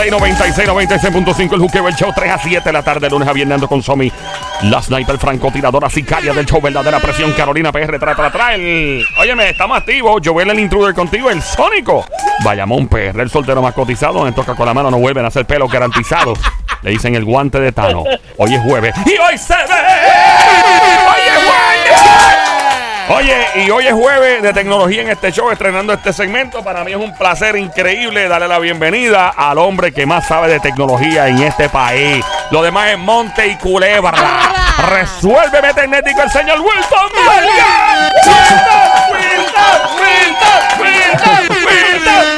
Play 0.00 0.10
96, 0.10 0.66
96.5, 0.66 1.52
el 1.52 1.60
Juqueo, 1.60 1.86
el 1.86 1.94
show 1.94 2.10
3 2.14 2.30
a 2.30 2.38
7 2.38 2.62
de 2.64 2.72
la 2.72 2.82
tarde, 2.82 3.10
lunes 3.10 3.28
a 3.28 3.34
viernes 3.34 3.60
con 3.66 3.82
Somi. 3.82 4.10
La 4.62 4.80
sniper 4.80 5.18
francotiradora 5.18 5.90
sicaria 5.90 6.32
del 6.32 6.46
show, 6.46 6.58
verdadera 6.58 6.98
presión, 7.00 7.32
Carolina 7.32 7.70
PR, 7.70 7.98
trae 7.98 8.16
para 8.16 8.28
atrás. 8.28 8.54
El... 8.54 9.04
Óyeme, 9.18 9.50
estamos 9.50 9.76
activos. 9.76 10.22
Joel 10.24 10.48
el 10.48 10.58
intruder 10.58 10.94
contigo, 10.94 11.28
el 11.28 11.42
Sónico. 11.42 12.06
Bayamón 12.42 12.88
PR, 12.88 13.20
el 13.20 13.28
soltero 13.28 13.60
más 13.60 13.74
cotizado. 13.74 14.26
En 14.26 14.32
toca 14.32 14.54
con 14.54 14.64
la 14.64 14.72
mano, 14.72 14.90
no 14.90 14.96
vuelven 14.96 15.26
a 15.26 15.28
hacer 15.28 15.44
pelo 15.44 15.68
garantizado. 15.68 16.32
Le 16.80 16.92
dicen 16.92 17.14
el 17.14 17.26
guante 17.26 17.60
de 17.60 17.70
Tano. 17.70 18.04
Hoy 18.38 18.54
es 18.54 18.62
jueves. 18.62 18.94
Y 19.04 19.18
hoy 19.18 19.36
se 19.36 19.52
ve. 19.52 21.09
Oye, 23.12 23.34
y 23.56 23.70
hoy 23.70 23.88
es 23.88 23.92
jueves 23.92 24.40
de 24.40 24.52
tecnología 24.52 25.02
en 25.02 25.08
este 25.08 25.32
show, 25.32 25.50
estrenando 25.50 25.92
este 25.92 26.12
segmento. 26.12 26.62
Para 26.62 26.84
mí 26.84 26.92
es 26.92 26.96
un 26.96 27.12
placer 27.12 27.56
increíble 27.56 28.28
darle 28.28 28.46
la 28.46 28.60
bienvenida 28.60 29.30
al 29.30 29.58
hombre 29.58 29.92
que 29.92 30.06
más 30.06 30.28
sabe 30.28 30.46
de 30.48 30.60
tecnología 30.60 31.26
en 31.26 31.42
este 31.42 31.68
país. 31.68 32.24
Lo 32.52 32.62
demás 32.62 32.90
es 32.90 32.98
Monte 32.98 33.48
y 33.48 33.56
Culebra. 33.56 34.52
Resuelve 34.90 35.60
Tecnético 35.74 36.22
el 36.22 36.30
señor 36.30 36.60
Wilton. 36.60 37.10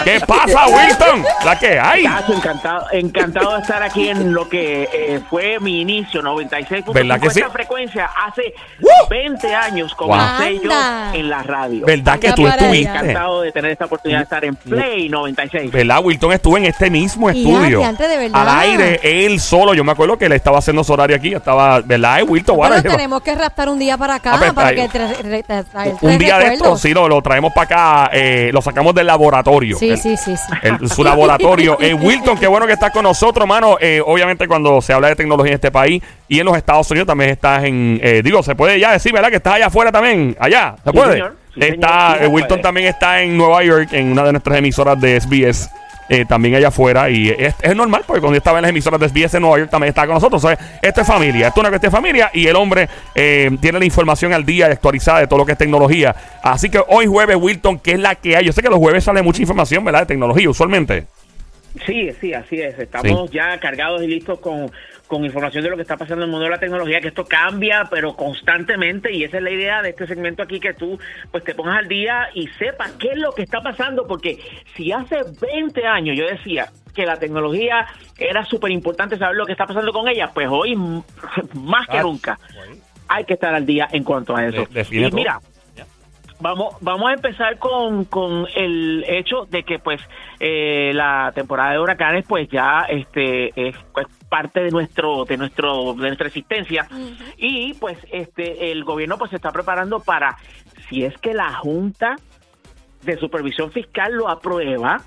¿Qué 0.05 0.21
pasa, 0.21 0.67
¿La 1.45 1.59
que 1.59 1.79
hay? 1.79 2.05
Cacho, 2.05 2.33
encantado, 2.35 2.87
encantado 2.93 3.55
de 3.57 3.61
estar 3.63 3.83
aquí 3.83 4.09
en 4.09 4.33
lo 4.33 4.49
que 4.49 4.89
eh, 4.93 5.21
fue 5.29 5.59
mi 5.61 5.81
inicio, 5.81 6.23
96. 6.23 6.85
¿Verdad 6.93 7.21
que 7.21 7.31
sí? 7.31 7.41
frecuencia 7.53 8.11
hace 8.27 8.55
¡Woo! 8.81 8.91
20 9.11 9.55
años 9.55 9.95
Wow. 9.97 10.09
comencé 10.09 10.61
yo 10.63 10.71
en 11.15 11.29
la 11.29 11.43
radio. 11.43 11.87
¿Verdad 11.87 12.19
que 12.19 12.33
tú 12.33 12.47
Anda 12.47 12.57
estuviste? 12.57 12.91
Encantado 12.93 13.43
de 13.43 13.53
tener 13.53 13.71
esta 13.71 13.85
oportunidad 13.85 14.19
de 14.21 14.25
estar 14.25 14.45
en 14.45 14.57
Play 14.57 15.09
96. 15.09 15.71
¿Verdad? 15.71 16.01
Wilton 16.03 16.33
estuvo 16.33 16.57
en 16.57 16.65
este 16.67 16.91
mismo 16.91 17.31
Y 17.31 17.39
estudio. 17.43 17.79
adiante, 17.79 18.09
de 18.09 18.17
verdad. 18.19 18.41
Al 18.49 18.59
aire, 18.61 19.01
él 19.03 19.41
solo. 19.41 19.75
Yo 19.75 19.85
me 19.85 19.93
acuerdo 19.93 20.17
que 20.19 20.27
él 20.27 20.33
estaba 20.33 20.59
haciendo 20.59 20.83
su 20.85 20.93
horario 20.93 21.17
aquí. 21.17 21.35
Estaba, 21.35 21.81
¿verdad? 21.81 22.21
Eh, 22.21 22.23
Wilton, 22.25 22.57
Bueno, 22.57 22.75
ahora, 22.77 22.91
tenemos 22.91 23.23
que 23.23 23.35
raptar 23.35 23.69
un 23.69 23.79
día 23.79 23.97
para 23.99 24.15
acá 24.17 24.35
Ah, 24.35 24.39
pues, 24.39 24.53
para 24.53 24.75
que 24.75 24.89
traer 24.89 25.17
un 26.01 26.19
día 26.19 26.39
de 26.39 26.55
esto, 26.55 26.77
sí, 26.77 26.93
lo, 26.95 27.09
lo 27.09 27.21
traemos 27.23 27.53
para 27.53 27.65
acá. 28.07 28.11
eh, 28.13 28.51
lo 28.53 28.61
sacamos 28.63 28.95
del 28.95 29.07
laboratorio. 29.07 29.77
Sí, 29.79 29.91
El- 29.91 29.99
sí, 29.99 30.17
sí, 30.17 30.37
sí. 30.37 30.53
el- 30.63 30.89
su 31.03 31.09
laboratorio. 31.09 31.77
Eh, 31.81 31.95
Wilton, 31.95 32.39
qué 32.39 32.47
bueno 32.47 32.67
que 32.67 32.73
estás 32.73 32.91
con 32.91 33.03
nosotros, 33.05 33.47
mano. 33.47 33.77
Eh, 33.81 34.03
obviamente, 34.05 34.47
cuando 34.49 34.81
se 34.81 34.93
habla 34.93 35.09
de 35.09 35.17
tecnología 35.17 35.51
en 35.53 35.55
este 35.57 35.71
país 35.71 36.03
y 36.29 36.39
en 36.41 36.47
los 36.47 36.57
Estados 36.57 36.91
Unidos 36.91 37.07
también 37.07 37.31
estás 37.31 37.65
en. 37.65 38.01
eh, 38.03 38.23
digo, 38.25 38.43
se 38.43 38.55
puede 38.55 38.79
ya 38.81 38.93
decir, 38.93 39.13
¿verdad? 39.13 39.31
Que 39.31 39.37
estás 39.37 39.55
allá 39.55 39.67
afuera 39.67 39.91
también. 39.93 40.37
Allá, 40.41 40.75
¿se 40.85 40.91
Sí, 40.91 40.97
puede? 40.97 41.13
señor. 41.13 41.37
Sí, 41.55 41.61
está, 41.61 41.89
señor. 41.89 42.13
Sí, 42.19 42.19
se 42.25 42.27
Wilton 42.29 42.49
puede. 42.49 42.63
también 42.63 42.87
está 42.89 43.23
en 43.23 43.37
Nueva 43.37 43.63
York, 43.63 43.89
en 43.93 44.13
una 44.13 44.23
de 44.25 44.33
nuestras 44.33 44.59
emisoras 44.59 45.01
de 45.01 45.21
SBS. 45.21 45.69
Eh, 46.13 46.27
también 46.27 46.55
allá 46.55 46.69
afuera 46.69 47.09
y 47.09 47.31
es, 47.31 47.55
es 47.63 47.75
normal 47.75 48.05
porque 48.07 48.21
cuando 48.21 48.35
yo 48.35 48.39
estaba 48.39 48.59
en 48.59 48.63
las 48.63 48.69
emisoras 48.69 49.01
de 49.01 49.09
SBS 49.09 49.37
en 49.37 49.41
Nueva 49.41 49.57
York 49.61 49.71
también 49.71 49.89
estaba 49.89 50.09
con 50.09 50.17
nosotros. 50.17 50.45
O 50.45 50.47
sea, 50.47 50.59
esto 50.83 51.01
es 51.01 51.07
familia, 51.07 51.49
esto 51.49 51.61
es 51.61 51.63
una 51.63 51.71
cuestión 51.71 51.91
de 51.91 51.97
familia 51.97 52.31
y 52.35 52.47
el 52.47 52.55
hombre 52.55 52.87
eh, 53.15 53.51
tiene 53.63 53.79
la 53.79 53.85
información 53.87 54.35
al 54.35 54.45
día 54.45 54.69
y 54.69 54.73
actualizada 54.73 55.21
de 55.21 55.27
todo 55.27 55.39
lo 55.39 55.47
que 55.47 55.53
es 55.53 55.59
tecnología. 55.59 56.15
Así 56.43 56.69
que 56.69 56.83
hoy 56.87 57.07
jueves, 57.07 57.39
Wilton, 57.41 57.79
¿qué 57.79 57.93
es 57.93 57.99
la 57.99 58.15
que 58.15 58.37
hay? 58.37 58.45
Yo 58.45 58.53
sé 58.53 58.61
que 58.61 58.69
los 58.69 58.79
jueves 58.79 59.05
sale 59.05 59.23
mucha 59.23 59.41
información, 59.41 59.83
¿verdad? 59.87 60.01
De 60.01 60.07
tecnología 60.07 60.51
usualmente. 60.51 61.07
Sí, 61.87 62.11
sí, 62.21 62.35
así 62.35 62.61
es. 62.61 62.79
Estamos 62.79 63.31
ya 63.31 63.59
cargados 63.59 64.03
y 64.03 64.07
listos 64.07 64.39
con, 64.41 64.71
con 65.07 65.25
información 65.25 65.65
de 65.65 65.71
lo 65.71 65.77
que 65.77 65.83
está 65.83 65.97
pasando 65.97 66.25
en 66.25 66.29
el 66.29 66.31
mundo 66.31 66.45
de 66.45 66.51
la 66.51 66.59
tecnología, 66.59 67.01
que 67.01 67.09
esto 67.09 67.25
cambia, 67.25 67.89
pero 67.91 68.15
constantemente, 68.15 69.13
y 69.13 69.25
esa 69.25 69.39
es 69.39 69.43
la 69.43 69.51
idea 69.51 69.83
de 69.83 69.91
este 69.91 70.07
segmento 70.07 70.43
aquí, 70.43 70.61
que 70.61 70.75
tú 70.75 70.99
pues 71.31 71.45
te 71.45 71.55
pongas 71.55 71.79
al 71.79 71.89
día 71.89 72.29
y 72.35 72.47
sepas 72.59 72.93
qué 72.93 73.09
es 73.13 73.19
lo 73.19 73.33
que 73.33 73.43
está 73.43 73.61
pasando, 73.63 74.07
porque 74.07 74.39
si 74.77 74.93
hace 74.93 75.23
20 75.41 75.87
años 75.87 76.17
yo 76.17 76.27
decía 76.27 76.71
que 76.95 77.07
la 77.07 77.19
tecnología 77.19 77.87
era 78.19 78.45
súper 78.45 78.71
importante 78.71 79.17
saber 79.17 79.37
lo 79.37 79.47
que 79.47 79.53
está 79.53 79.67
pasando 79.67 79.93
con 79.93 80.09
ella, 80.09 80.31
pues 80.33 80.49
hoy 80.51 80.77
más 81.55 81.87
que 81.89 81.99
Ah, 81.99 82.03
nunca 82.03 82.39
hay 83.09 83.25
que 83.25 83.35
estar 83.35 83.55
al 83.55 83.67
día 83.67 83.89
en 83.93 84.05
cuanto 84.05 84.35
a 84.35 84.47
eso. 84.47 84.67
Y 84.91 85.11
mira, 85.11 85.39
Vamos, 86.43 86.75
vamos 86.81 87.09
a 87.09 87.13
empezar 87.15 87.57
con, 87.59 88.05
con 88.05 88.49
el 88.57 89.05
hecho 89.07 89.47
de 89.49 89.63
que 89.63 89.79
pues 89.79 90.01
eh, 90.41 90.91
la 90.93 91.31
temporada 91.35 91.71
de 91.73 91.79
huracanes 91.79 92.25
pues 92.27 92.49
ya 92.51 92.81
este 92.89 93.53
es 93.69 93.77
pues, 93.95 94.09
parte 94.29 94.61
de 94.61 94.71
nuestro 94.71 95.25
de 95.25 95.37
nuestro 95.37 95.95
de 95.95 96.09
nuestra 96.09 96.27
existencia. 96.27 96.89
Y 97.37 97.75
pues 97.75 97.97
este 98.11 98.73
el 98.73 98.83
gobierno 98.83 99.19
pues 99.19 99.31
se 99.31 99.37
está 99.37 99.53
preparando 99.53 100.01
para 100.01 100.37
si 100.89 101.05
es 101.05 101.17
que 101.19 101.33
la 101.33 101.55
junta 101.55 102.17
de 103.03 103.17
supervisión 103.19 103.71
fiscal 103.71 104.13
lo 104.13 104.29
aprueba 104.29 105.01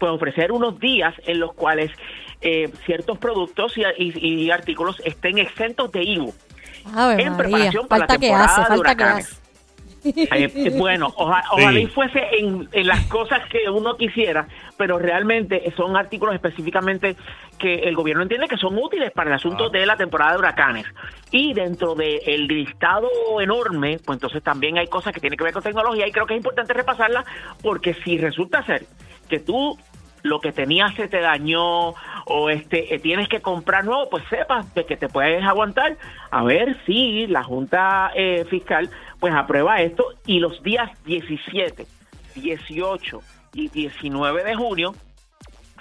pues 0.00 0.10
ofrecer 0.12 0.50
unos 0.50 0.80
días 0.80 1.14
en 1.26 1.38
los 1.38 1.52
cuales 1.52 1.92
eh, 2.40 2.68
ciertos 2.84 3.16
productos 3.18 3.76
y, 3.78 3.82
y- 3.96 4.44
y 4.44 4.50
artículos 4.50 5.00
estén 5.04 5.38
exentos 5.38 5.92
de 5.92 6.02
IVU 6.02 6.34
Ave 6.96 7.22
en 7.22 7.32
María, 7.32 7.36
preparación 7.36 7.86
para 7.86 8.00
la 8.00 8.06
que 8.06 8.18
temporada 8.18 8.44
hace, 8.62 8.72
de 8.72 8.78
huracanes. 8.80 9.39
Hace. 10.04 10.68
Eh, 10.68 10.70
bueno, 10.78 11.12
oja- 11.16 11.44
ojalá 11.52 11.72
Sí. 11.78 11.84
y 11.84 11.86
fuese 11.86 12.20
en, 12.38 12.68
en 12.72 12.86
las 12.86 13.06
cosas 13.06 13.46
que 13.48 13.68
uno 13.70 13.96
quisiera, 13.96 14.46
pero 14.76 14.98
realmente 14.98 15.72
son 15.76 15.96
artículos 15.96 16.34
específicamente 16.34 17.16
que 17.58 17.74
el 17.80 17.94
gobierno 17.94 18.22
entiende 18.22 18.48
que 18.48 18.56
son 18.56 18.78
útiles 18.78 19.10
para 19.12 19.28
el 19.30 19.34
asunto 19.36 19.68
de 19.68 19.84
la 19.84 19.96
temporada 19.96 20.32
de 20.32 20.38
huracanes. 20.38 20.86
Y 21.30 21.52
dentro 21.52 21.94
del 21.94 22.46
listado 22.46 23.08
enorme, 23.40 23.98
pues 24.04 24.16
entonces 24.16 24.42
también 24.42 24.78
hay 24.78 24.86
cosas 24.86 25.12
que 25.12 25.20
tienen 25.20 25.36
que 25.36 25.44
ver 25.44 25.52
con 25.52 25.62
tecnología 25.62 26.06
y 26.06 26.12
creo 26.12 26.26
que 26.26 26.34
es 26.34 26.38
importante 26.38 26.72
repasarlas 26.72 27.24
porque 27.62 27.94
si 28.02 28.16
resulta 28.18 28.64
ser 28.64 28.84
que 29.28 29.38
tú 29.40 29.78
lo 30.22 30.38
que 30.40 30.52
tenías 30.52 30.94
se 30.96 31.08
te 31.08 31.20
dañó 31.20 31.94
o 32.26 32.50
este 32.50 32.94
eh, 32.94 32.98
tienes 32.98 33.26
que 33.28 33.40
comprar 33.40 33.84
nuevo, 33.86 34.10
pues 34.10 34.22
sepas 34.28 34.72
de 34.74 34.84
que 34.84 34.96
te 34.98 35.08
puedes 35.08 35.42
aguantar 35.44 35.96
a 36.30 36.42
ver 36.44 36.76
si 36.84 37.26
la 37.26 37.42
Junta 37.42 38.10
eh, 38.14 38.44
Fiscal 38.50 38.90
pues 39.20 39.34
aprueba 39.34 39.80
esto 39.82 40.04
y 40.26 40.40
los 40.40 40.62
días 40.62 40.90
17, 41.04 41.86
18 42.34 43.20
y 43.54 43.68
19 43.68 44.44
de 44.44 44.54
junio 44.54 44.94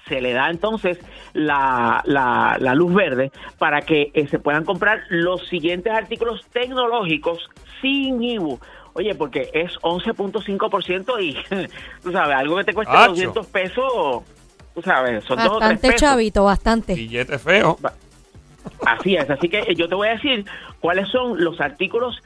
se 0.08 0.22
le 0.22 0.34
da 0.34 0.50
entonces 0.50 0.98
la, 1.34 2.02
la, 2.06 2.58
la 2.60 2.74
luz 2.76 2.94
verde 2.94 3.32
para 3.60 3.82
que 3.82 4.12
eh, 4.14 4.28
se 4.28 4.40
puedan 4.40 4.66
comprar 4.66 5.04
los 5.10 5.48
siguientes 5.48 5.94
artículos 5.94 6.46
tecnológicos 6.52 7.48
sin 7.82 8.22
IBU. 8.22 8.60
Oye, 8.94 9.14
porque 9.14 9.52
es 9.54 9.72
11.5% 9.82 11.24
y 11.24 11.38
tú 12.04 12.12
sabes, 12.12 12.36
algo 12.36 12.58
que 12.58 12.64
te 12.64 12.74
cuesta 12.74 13.04
Acho. 13.04 13.12
200 13.12 13.48
pesos, 13.48 14.24
tú 14.74 14.82
sabes, 14.82 15.24
son 15.26 15.38
dos 15.38 15.46
o 15.48 15.50
tres 15.60 15.60
Bastante 15.60 15.88
pesos. 15.90 16.02
chavito, 16.02 16.44
bastante. 16.44 16.96
Billete 16.96 17.38
feo. 17.38 17.78
Así 18.86 19.16
es, 19.16 19.30
así 19.30 19.48
que 19.48 19.74
yo 19.76 19.88
te 19.88 19.96
voy 19.96 20.08
a 20.08 20.12
decir 20.12 20.44
cuáles 20.80 21.08
son 21.10 21.42
los 21.44 21.62
artículos 21.62 22.22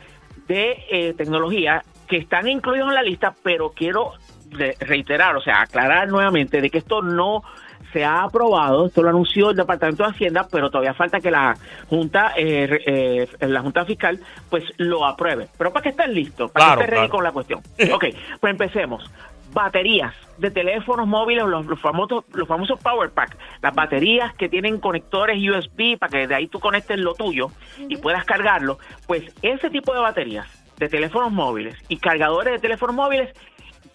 de 0.48 0.84
eh, 0.90 1.14
tecnología 1.18 1.84
que 2.08 2.18
están 2.18 2.48
incluidos 2.48 2.90
en 2.90 2.96
la 2.96 3.02
lista, 3.04 3.34
pero 3.44 3.72
quiero 3.72 4.12
re- 4.52 4.76
reiterar, 4.80 5.36
o 5.36 5.42
sea, 5.42 5.62
aclarar 5.62 6.08
nuevamente 6.10 6.62
de 6.62 6.70
que 6.70 6.78
esto 6.80 7.02
no 7.02 7.44
se 7.92 8.04
ha 8.04 8.24
aprobado, 8.24 8.88
esto 8.88 9.04
lo 9.04 9.10
anunció 9.10 9.52
el 9.52 9.56
Departamento 9.56 10.04
de 10.04 10.10
Hacienda, 10.10 10.48
pero 10.52 10.72
todavía 10.72 10.96
falta 10.96 11.20
que 11.20 11.30
la 11.30 11.56
Junta, 11.90 12.34
eh, 12.36 13.28
eh, 13.40 13.48
la 13.48 13.62
Junta 13.62 13.86
Fiscal, 13.86 14.20
pues 14.50 14.64
lo 14.78 15.06
apruebe. 15.06 15.48
Pero 15.58 15.72
para 15.72 15.84
que 15.84 15.90
estén 15.90 16.12
listos, 16.14 16.50
para 16.50 16.66
Claro, 16.66 16.80
que 16.80 16.84
estén 16.86 16.96
ready 16.96 17.08
claro. 17.08 17.12
con 17.18 17.24
la 17.24 17.32
cuestión. 17.32 17.62
Ok, 17.94 18.06
pues 18.40 18.52
empecemos. 18.52 19.12
Baterías 19.54 20.14
de 20.38 20.50
teléfonos 20.50 21.08
móviles, 21.08 21.46
los, 21.46 21.66
los 21.66 21.80
famosos 21.80 22.26
los 22.34 22.48
famosos 22.48 22.80
Power 22.80 23.12
Pack, 23.12 23.38
las 23.62 23.74
baterías 23.74 24.34
que 24.34 24.50
tienen 24.50 24.80
conectores 24.80 25.38
USB 25.38 25.98
para 25.98 26.10
que 26.10 26.28
de 26.28 26.36
ahí 26.36 26.48
tú 26.48 26.60
conectes 26.60 27.00
lo 27.00 27.14
tuyo 27.14 27.52
y 27.78 27.98
puedas 27.98 28.26
cargarlo, 28.26 28.80
pues 29.06 29.24
ese 29.42 29.70
tipo 29.70 29.94
de 29.94 30.00
baterías 30.00 30.48
de 30.78 30.90
teléfonos 30.90 31.32
móviles 31.32 31.76
y 31.88 31.98
cargadores 31.98 32.54
de 32.54 32.60
teléfonos 32.60 32.96
móviles 32.96 33.30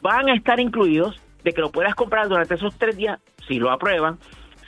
van 0.01 0.29
a 0.29 0.35
estar 0.35 0.61
incluidos 0.61 1.21
de 1.43 1.53
que 1.53 1.61
lo 1.61 1.71
puedas 1.71 1.95
comprar 1.95 2.29
durante 2.29 2.55
esos 2.55 2.77
tres 2.79 2.97
días, 2.97 3.19
si 3.47 3.59
lo 3.59 3.71
aprueban, 3.71 4.19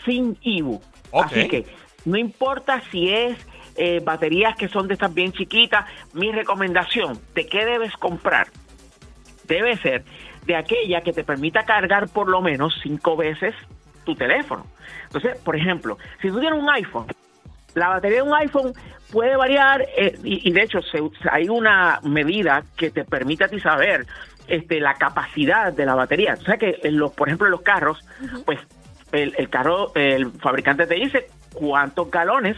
sin 0.05 0.37
IBU. 0.43 0.81
Así 1.13 1.49
que 1.49 1.67
no 2.05 2.17
importa 2.17 2.83
si 2.91 3.13
es 3.13 3.37
eh, 3.77 4.01
baterías 4.03 4.57
que 4.57 4.69
son 4.69 4.89
de 4.89 4.95
estas 4.95 5.13
bien 5.13 5.33
chiquitas, 5.33 5.87
mi 6.13 6.33
recomendación 6.33 7.19
de 7.35 7.47
qué 7.47 7.65
debes 7.65 7.93
comprar 7.95 8.49
debe 9.51 9.77
ser 9.79 10.05
de 10.51 10.57
aquella 10.57 11.01
que 11.03 11.13
te 11.13 11.23
permita 11.23 11.65
cargar 11.65 12.09
por 12.09 12.29
lo 12.29 12.41
menos 12.41 12.75
cinco 12.83 13.17
veces 13.17 13.55
tu 14.05 14.17
teléfono. 14.17 14.67
Entonces, 15.05 15.37
por 15.45 15.55
ejemplo, 15.55 15.97
si 16.21 16.29
tú 16.29 16.41
tienes 16.41 16.59
un 16.59 16.69
iPhone, 16.71 17.07
la 17.75 17.89
batería 17.89 18.23
de 18.23 18.29
un 18.29 18.35
iPhone 18.35 18.73
puede 19.13 19.37
variar 19.37 19.83
eh, 19.97 20.19
y, 20.25 20.49
y 20.49 20.53
de 20.53 20.63
hecho 20.63 20.83
se- 20.83 20.99
hay 21.31 21.49
una 21.49 22.01
medida 22.03 22.65
que 22.77 22.91
te 22.91 23.05
permite 23.05 23.45
a 23.45 23.49
ti 23.49 23.61
saber 23.61 24.07
este, 24.49 24.81
la 24.81 24.95
capacidad 24.95 25.73
de 25.73 25.87
la 25.87 25.95
batería. 25.95 26.35
O 26.41 26.43
sea 26.45 26.57
que, 26.57 26.81
en 26.83 26.99
los, 26.99 27.13
por 27.13 27.29
ejemplo, 27.29 27.47
en 27.47 27.53
los 27.53 27.63
carros, 27.63 27.99
pues 28.45 28.59
el, 29.13 29.33
el 29.39 29.49
carro, 29.49 29.93
el 29.95 30.33
fabricante 30.33 30.87
te 30.89 30.97
dice 30.97 31.29
cuántos 31.55 32.11
galones 32.11 32.57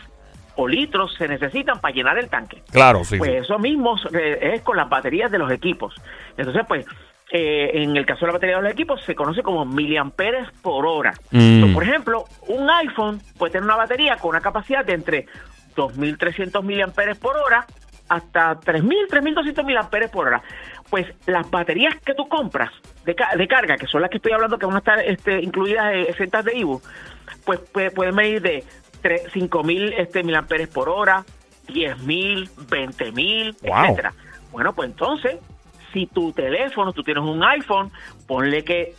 o 0.56 0.66
litros 0.66 1.14
se 1.18 1.28
necesitan 1.28 1.78
para 1.80 1.94
llenar 1.94 2.16
el 2.18 2.28
tanque. 2.30 2.62
Claro, 2.72 3.04
sí. 3.04 3.18
Pues 3.18 3.30
sí. 3.30 3.36
eso 3.36 3.58
mismo 3.58 3.96
eh, 4.14 4.52
es 4.54 4.62
con 4.62 4.76
las 4.78 4.88
baterías 4.88 5.30
de 5.30 5.38
los 5.38 5.50
equipos. 5.50 5.94
Entonces, 6.38 6.62
pues, 6.66 6.86
eh, 7.34 7.70
en 7.82 7.96
el 7.96 8.04
caso 8.04 8.20
de 8.20 8.26
la 8.26 8.32
batería 8.34 8.56
de 8.56 8.62
los 8.62 8.72
equipos, 8.72 9.02
se 9.04 9.14
conoce 9.14 9.42
como 9.42 9.64
miliamperes 9.64 10.48
por 10.60 10.84
hora. 10.86 11.14
Mm. 11.30 11.72
Por 11.72 11.82
ejemplo, 11.82 12.24
un 12.48 12.68
iPhone 12.70 13.20
puede 13.38 13.52
tener 13.52 13.64
una 13.64 13.76
batería 13.76 14.16
con 14.16 14.30
una 14.30 14.40
capacidad 14.42 14.84
de 14.84 14.92
entre 14.92 15.26
2.300 15.76 16.62
miliamperes 16.62 17.18
por 17.18 17.36
hora 17.36 17.66
hasta 18.08 18.60
3.000, 18.60 19.08
3.200 19.08 19.64
miliamperes 19.64 20.10
por 20.10 20.26
hora. 20.26 20.42
Pues 20.90 21.06
las 21.26 21.50
baterías 21.50 21.94
que 22.04 22.12
tú 22.14 22.28
compras 22.28 22.70
de, 23.06 23.14
ca- 23.14 23.34
de 23.36 23.48
carga, 23.48 23.76
que 23.78 23.86
son 23.86 24.02
las 24.02 24.10
que 24.10 24.18
estoy 24.18 24.32
hablando 24.32 24.58
que 24.58 24.66
van 24.66 24.74
a 24.74 24.78
estar 24.80 24.98
este, 25.00 25.40
incluidas 25.42 25.94
eh, 25.94 26.02
exentas 26.10 26.44
de 26.44 26.54
IBU, 26.58 26.82
pues 27.46 27.60
puede- 27.72 27.90
pueden 27.90 28.14
medir 28.14 28.42
de 28.42 28.62
tre- 29.02 29.22
5.000 29.32 29.94
este, 29.96 30.22
miliamperes 30.22 30.68
por 30.68 30.90
hora, 30.90 31.24
10.000, 31.68 32.50
20.000, 32.68 33.56
Wow. 33.62 33.84
etcétera. 33.84 34.12
Bueno, 34.50 34.74
pues 34.74 34.90
entonces, 34.90 35.36
si 35.92 36.06
tu 36.06 36.32
teléfono, 36.32 36.92
tú 36.92 37.02
tienes 37.02 37.22
un 37.22 37.42
iPhone, 37.42 37.90
ponle 38.26 38.64
que 38.64 38.94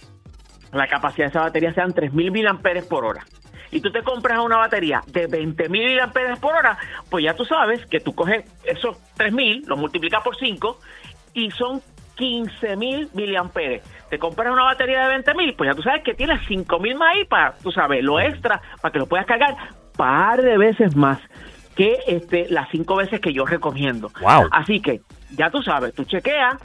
la 0.71 0.87
capacidad 0.87 1.25
de 1.25 1.29
esa 1.29 1.41
batería 1.41 1.73
sean 1.73 1.93
3.000 1.93 2.31
miliamperes 2.31 2.85
por 2.85 3.05
hora. 3.05 3.25
Y 3.71 3.81
tú 3.81 3.91
te 3.91 4.03
compras 4.03 4.39
una 4.39 4.57
batería 4.57 5.01
de 5.07 5.27
20.000 5.27 5.69
miliamperes 5.69 6.37
por 6.39 6.55
hora, 6.55 6.77
pues 7.09 7.23
ya 7.23 7.35
tú 7.35 7.43
sabes 7.45 7.85
que 7.87 7.99
tú 7.99 8.13
coges 8.13 8.45
esos 8.63 8.97
3.000, 9.17 9.65
los 9.65 9.79
multiplicas 9.79 10.23
por 10.23 10.37
5 10.37 10.79
y 11.33 11.49
son 11.51 11.81
15.000 12.17 13.09
miliamperes. 13.13 13.83
Te 14.09 14.19
compras 14.19 14.51
una 14.51 14.63
batería 14.63 15.07
de 15.07 15.23
20.000, 15.23 15.55
pues 15.55 15.69
ya 15.69 15.75
tú 15.75 15.81
sabes 15.81 16.03
que 16.03 16.13
tienes 16.13 16.39
5.000 16.47 16.95
más 16.95 17.15
ahí 17.15 17.25
para, 17.25 17.57
tú 17.57 17.71
sabes, 17.71 18.03
lo 18.03 18.19
extra, 18.19 18.61
para 18.81 18.91
que 18.91 18.99
lo 18.99 19.07
puedas 19.07 19.25
cargar 19.25 19.55
par 19.95 20.41
de 20.41 20.57
veces 20.57 20.95
más 20.95 21.19
que 21.75 21.99
este 22.07 22.47
las 22.49 22.69
cinco 22.69 22.95
veces 22.95 23.19
que 23.19 23.33
yo 23.33 23.45
recomiendo. 23.45 24.11
Wow. 24.21 24.47
Así 24.51 24.79
que 24.79 25.01
ya 25.35 25.49
tú 25.49 25.61
sabes, 25.61 25.93
tú 25.93 26.03
chequeas 26.03 26.55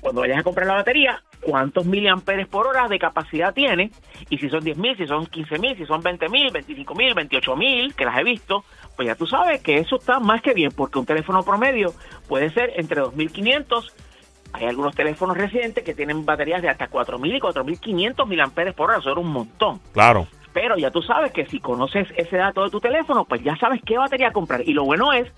cuando 0.00 0.20
vayas 0.20 0.38
a 0.38 0.42
comprar 0.42 0.66
la 0.66 0.74
batería 0.74 1.22
cuántos 1.40 1.86
miliamperes 1.86 2.46
por 2.46 2.66
hora 2.66 2.88
de 2.88 2.98
capacidad 2.98 3.54
tiene 3.54 3.90
y 4.28 4.38
si 4.38 4.48
son 4.48 4.60
10.000, 4.60 4.96
si 4.96 5.06
son 5.06 5.26
15.000, 5.26 5.76
si 5.76 5.86
son 5.86 6.02
20.000, 6.02 6.52
25.000, 6.52 7.14
28.000, 7.14 7.94
que 7.94 8.04
las 8.04 8.18
he 8.18 8.24
visto, 8.24 8.64
pues 8.96 9.06
ya 9.06 9.14
tú 9.14 9.26
sabes 9.26 9.60
que 9.62 9.78
eso 9.78 9.96
está 9.96 10.20
más 10.20 10.42
que 10.42 10.54
bien 10.54 10.72
porque 10.72 10.98
un 10.98 11.06
teléfono 11.06 11.42
promedio 11.42 11.92
puede 12.28 12.50
ser 12.50 12.72
entre 12.76 13.02
2.500 13.02 13.92
hay 14.52 14.66
algunos 14.66 14.94
teléfonos 14.94 15.36
recientes 15.36 15.84
que 15.84 15.94
tienen 15.94 16.24
baterías 16.24 16.62
de 16.62 16.70
hasta 16.70 16.88
4.000 16.88 17.36
y 17.36 17.40
4.500 17.40 18.26
miliamperes 18.26 18.74
por 18.74 18.88
hora, 18.88 18.98
eso 18.98 19.10
era 19.10 19.20
un 19.20 19.30
montón. 19.30 19.78
Claro. 19.92 20.26
Pero 20.54 20.76
ya 20.78 20.90
tú 20.90 21.02
sabes 21.02 21.32
que 21.32 21.46
si 21.46 21.60
conoces 21.60 22.08
ese 22.16 22.38
dato 22.38 22.64
de 22.64 22.70
tu 22.70 22.80
teléfono, 22.80 23.26
pues 23.26 23.42
ya 23.42 23.56
sabes 23.56 23.82
qué 23.84 23.98
batería 23.98 24.32
comprar. 24.32 24.62
Y 24.66 24.72
lo 24.72 24.84
bueno 24.84 25.12
es 25.12 25.30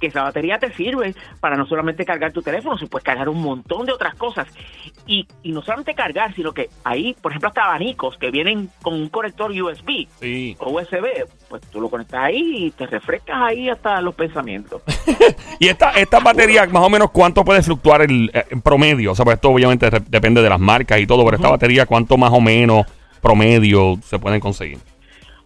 que 0.00 0.06
esa 0.08 0.22
batería 0.22 0.58
te 0.58 0.72
sirve 0.74 1.14
para 1.40 1.56
no 1.56 1.66
solamente 1.66 2.04
cargar 2.04 2.32
tu 2.32 2.42
teléfono, 2.42 2.76
sino 2.78 2.88
puedes 2.88 3.04
cargar 3.04 3.28
un 3.28 3.42
montón 3.42 3.86
de 3.86 3.92
otras 3.92 4.14
cosas. 4.14 4.46
Y, 5.06 5.26
y 5.42 5.52
no 5.52 5.62
solamente 5.62 5.94
cargar, 5.94 6.34
sino 6.34 6.52
que 6.52 6.68
ahí, 6.84 7.14
por 7.20 7.32
ejemplo, 7.32 7.48
hasta 7.48 7.64
abanicos 7.64 8.16
que 8.18 8.30
vienen 8.30 8.70
con 8.82 8.94
un 8.94 9.08
conector 9.08 9.50
USB 9.50 10.06
Sí. 10.20 10.56
o 10.58 10.70
USB, 10.70 11.26
pues 11.48 11.62
tú 11.70 11.80
lo 11.80 11.88
conectas 11.88 12.20
ahí 12.24 12.66
y 12.66 12.70
te 12.70 12.86
refrescas 12.86 13.36
ahí 13.40 13.68
hasta 13.68 14.00
los 14.00 14.14
pensamientos. 14.14 14.82
Y 15.60 15.66
esta, 15.68 15.90
esta 15.92 16.20
batería, 16.20 16.66
más 16.66 16.82
o 16.84 16.88
menos, 16.90 17.10
¿cuánto 17.10 17.44
puede 17.44 17.62
fluctuar 17.62 18.02
el, 18.02 18.30
eh, 18.32 18.44
en 18.50 18.60
promedio? 18.62 19.10
O 19.12 19.14
sea, 19.16 19.24
pues 19.24 19.34
esto 19.36 19.50
obviamente 19.50 19.90
depende 20.08 20.40
de 20.40 20.48
las 20.48 20.60
marcas 20.60 21.00
y 21.00 21.06
todo, 21.06 21.24
pero 21.24 21.36
esta 21.36 21.50
batería, 21.50 21.84
¿cuánto 21.84 22.16
más 22.16 22.32
o 22.32 22.40
menos 22.40 22.86
promedio 23.20 23.96
se 24.04 24.18
pueden 24.18 24.38
conseguir? 24.40 24.78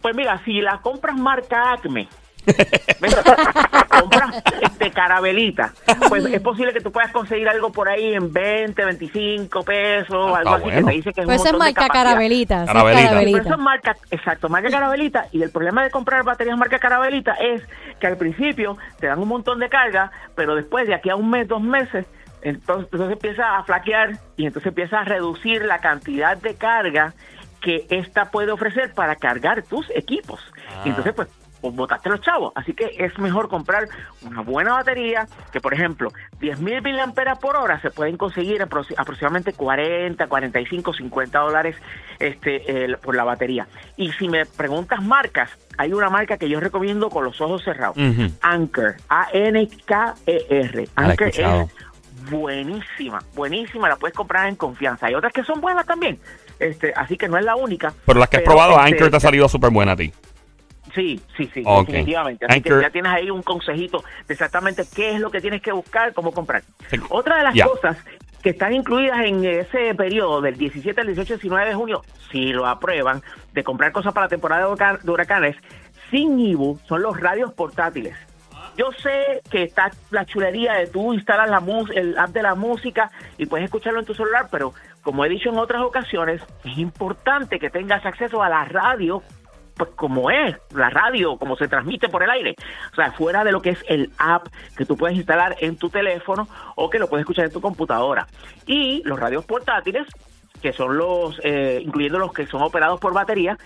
Pues 0.01 0.15
mira, 0.15 0.39
si 0.45 0.61
la 0.61 0.79
compras 0.81 1.17
marca 1.17 1.73
Acme, 1.73 2.07
¿ves? 2.45 3.15
compras 3.89 4.43
este 4.61 4.91
carabelita, 4.91 5.73
pues 6.09 6.25
es 6.25 6.41
posible 6.41 6.73
que 6.73 6.81
tú 6.81 6.91
puedas 6.91 7.11
conseguir 7.11 7.47
algo 7.47 7.71
por 7.71 7.87
ahí 7.89 8.13
en 8.13 8.31
20, 8.33 8.83
25 8.85 9.63
pesos, 9.63 10.31
Ah, 10.33 10.39
algo 10.39 10.55
así 10.55 10.63
bueno. 10.63 10.79
que 10.79 10.83
te 10.83 10.91
dice 10.97 11.13
que 11.13 11.21
es 11.21 11.25
Pues 11.25 11.41
un 11.41 11.47
esa 11.47 11.49
es 11.49 11.53
montón 11.53 11.59
de 11.59 11.73
marca 11.73 11.81
capacidad. 11.81 12.03
carabelita. 12.05 12.65
Carabelita. 12.65 12.97
Pero 12.99 13.09
carabelita. 13.09 13.39
eso 13.41 13.53
es 13.53 13.59
marca, 13.59 13.95
exacto, 14.11 14.49
marca 14.49 14.69
carabelita. 14.69 15.25
Y 15.31 15.43
el 15.43 15.51
problema 15.51 15.83
de 15.83 15.89
comprar 15.91 16.23
baterías 16.23 16.57
marca 16.57 16.79
carabelita 16.79 17.33
es 17.33 17.61
que 17.99 18.07
al 18.07 18.17
principio 18.17 18.77
te 18.99 19.07
dan 19.07 19.19
un 19.19 19.27
montón 19.27 19.59
de 19.59 19.69
carga, 19.69 20.11
pero 20.35 20.55
después 20.55 20.87
de 20.87 20.95
aquí 20.95 21.09
a 21.09 21.15
un 21.15 21.29
mes, 21.29 21.47
dos 21.47 21.61
meses, 21.61 22.05
entonces, 22.41 22.87
entonces 22.91 23.13
empieza 23.13 23.57
a 23.57 23.63
flaquear 23.63 24.17
y 24.35 24.45
entonces 24.47 24.67
empieza 24.69 24.99
a 24.99 25.03
reducir 25.05 25.63
la 25.63 25.79
cantidad 25.79 26.35
de 26.35 26.55
carga 26.55 27.13
que 27.61 27.85
esta 27.89 28.25
puede 28.31 28.51
ofrecer 28.51 28.93
para 28.93 29.15
cargar 29.15 29.63
tus 29.63 29.89
equipos. 29.91 30.41
Y 30.83 30.89
entonces, 30.89 31.13
pues, 31.13 31.29
pues 31.63 31.73
botaste 31.75 32.09
los 32.09 32.19
chavos. 32.19 32.51
Así 32.55 32.73
que 32.73 32.91
es 32.99 33.17
mejor 33.19 33.47
comprar 33.47 33.87
una 34.21 34.41
buena 34.41 34.73
batería 34.73 35.25
que, 35.53 35.61
por 35.61 35.73
ejemplo, 35.73 36.09
10.000 36.41 36.83
miliamperas 36.83 37.39
por 37.39 37.55
hora 37.55 37.79
se 37.79 37.89
pueden 37.89 38.17
conseguir 38.17 38.61
apro- 38.61 38.85
aproximadamente 38.97 39.53
40, 39.53 40.27
45, 40.27 40.93
50 40.93 41.39
dólares 41.39 41.77
este, 42.19 42.97
por 43.01 43.15
la 43.15 43.23
batería. 43.23 43.65
Y 43.95 44.11
si 44.11 44.27
me 44.27 44.45
preguntas 44.45 45.01
marcas, 45.01 45.51
hay 45.77 45.93
una 45.93 46.09
marca 46.09 46.37
que 46.37 46.49
yo 46.49 46.59
recomiendo 46.59 47.09
con 47.09 47.23
los 47.23 47.39
ojos 47.39 47.63
cerrados. 47.63 47.95
Ujú. 47.95 48.29
Anchor, 48.41 48.95
A-N-K-E-R. 49.07 50.87
Ah, 50.97 51.13
escuchado. 51.13 51.61
es 51.61 52.29
buenísima, 52.29 53.19
buenísima, 53.35 53.87
la 53.87 53.95
puedes 53.95 54.15
comprar 54.17 54.49
en 54.49 54.55
confianza. 54.57 55.05
Hay 55.07 55.15
otras 55.15 55.31
que 55.31 55.45
son 55.45 55.61
buenas 55.61 55.85
también, 55.85 56.19
este, 56.59 56.91
así 56.93 57.15
que 57.17 57.29
no 57.29 57.37
es 57.37 57.45
la 57.45 57.55
única. 57.55 57.93
Pero 58.05 58.19
las 58.19 58.27
que 58.27 58.37
has 58.37 58.43
Pero, 58.43 58.51
probado, 58.51 58.71
este, 58.79 58.93
Anchor 58.95 59.09
te 59.11 59.15
ha 59.17 59.19
salido 59.21 59.47
súper 59.47 59.69
buena 59.71 59.93
a 59.93 59.95
ti. 59.95 60.11
Sí, 60.93 61.19
sí, 61.35 61.49
sí, 61.53 61.63
Ok. 61.65 61.87
definitivamente. 61.87 62.45
Así 62.47 62.59
Anchor- 62.59 62.77
que 62.77 62.81
ya 62.83 62.89
tienes 62.91 63.11
ahí 63.11 63.31
un 63.31 63.41
consejito 63.41 64.03
de 64.27 64.33
exactamente 64.33 64.83
qué 64.95 65.15
es 65.15 65.19
lo 65.19 65.31
que 65.31 65.41
tienes 65.41 65.61
que 65.61 65.71
buscar, 65.71 66.13
cómo 66.13 66.31
comprar. 66.31 66.61
Otra 67.09 67.37
de 67.37 67.43
las 67.43 67.55
cosas 67.67 67.97
que 68.43 68.51
están 68.51 68.73
incluidas 68.73 69.19
en 69.25 69.43
ese 69.45 69.95
periodo 69.95 70.41
del 70.41 70.55
17 70.57 70.99
al 71.01 71.07
18 71.07 71.35
19 71.35 71.69
de 71.69 71.75
junio, 71.75 72.01
si 72.31 72.51
lo 72.53 72.67
aprueban, 72.67 73.21
de 73.53 73.63
comprar 73.63 73.91
cosas 73.91 74.13
para 74.13 74.25
la 74.25 74.29
temporada 74.29 74.65
de 74.67 74.71
huraca- 74.73 74.99
de 75.01 75.11
huracanes, 75.11 75.55
sin 76.11 76.39
IBU, 76.39 76.79
son 76.87 77.01
los 77.01 77.19
radios 77.19 77.53
portátiles. 77.53 78.15
Yo 78.77 78.91
sé 78.91 79.41
que 79.49 79.63
está 79.63 79.91
la 80.11 80.25
chulería 80.25 80.73
de 80.73 80.87
tú 80.87 81.13
instalas 81.13 81.49
la 81.49 81.63
el 81.95 82.17
app 82.17 82.29
de 82.31 82.41
la 82.43 82.55
música 82.55 83.11
y 83.37 83.45
puedes 83.45 83.65
escucharlo 83.65 83.99
en 83.99 84.05
tu 84.05 84.13
celular, 84.15 84.47
pero 84.51 84.73
como 85.03 85.23
he 85.25 85.29
dicho 85.29 85.49
en 85.49 85.57
otras 85.57 85.81
ocasiones, 85.83 86.41
es 86.65 86.77
importante 86.77 87.59
que 87.59 87.69
tengas 87.69 88.05
acceso 88.05 88.41
a 88.43 88.49
la 88.49 88.65
radio 88.65 89.21
pues 89.75 89.91
como 89.95 90.29
es 90.29 90.55
la 90.75 90.89
radio, 90.89 91.37
como 91.37 91.55
se 91.55 91.67
transmite 91.67 92.09
por 92.09 92.23
el 92.23 92.29
aire. 92.29 92.55
O 92.91 92.95
sea, 92.95 93.11
fuera 93.11 93.43
de 93.43 93.51
lo 93.51 93.61
que 93.61 93.71
es 93.71 93.83
el 93.87 94.11
app 94.17 94.47
que 94.77 94.85
tú 94.85 94.97
puedes 94.97 95.17
instalar 95.17 95.55
en 95.59 95.77
tu 95.77 95.89
teléfono 95.89 96.47
o 96.75 96.89
que 96.89 96.99
lo 96.99 97.07
puedes 97.07 97.23
escuchar 97.23 97.45
en 97.45 97.51
tu 97.51 97.61
computadora. 97.61 98.27
Y 98.65 99.01
los 99.03 99.19
radios 99.19 99.45
portátiles, 99.45 100.07
que 100.61 100.73
son 100.73 100.97
los, 100.97 101.39
eh, 101.43 101.81
incluyendo 101.83 102.19
los 102.19 102.33
que 102.33 102.45
son 102.47 102.61
operados 102.61 102.99
por 102.99 103.13
batería, 103.13 103.57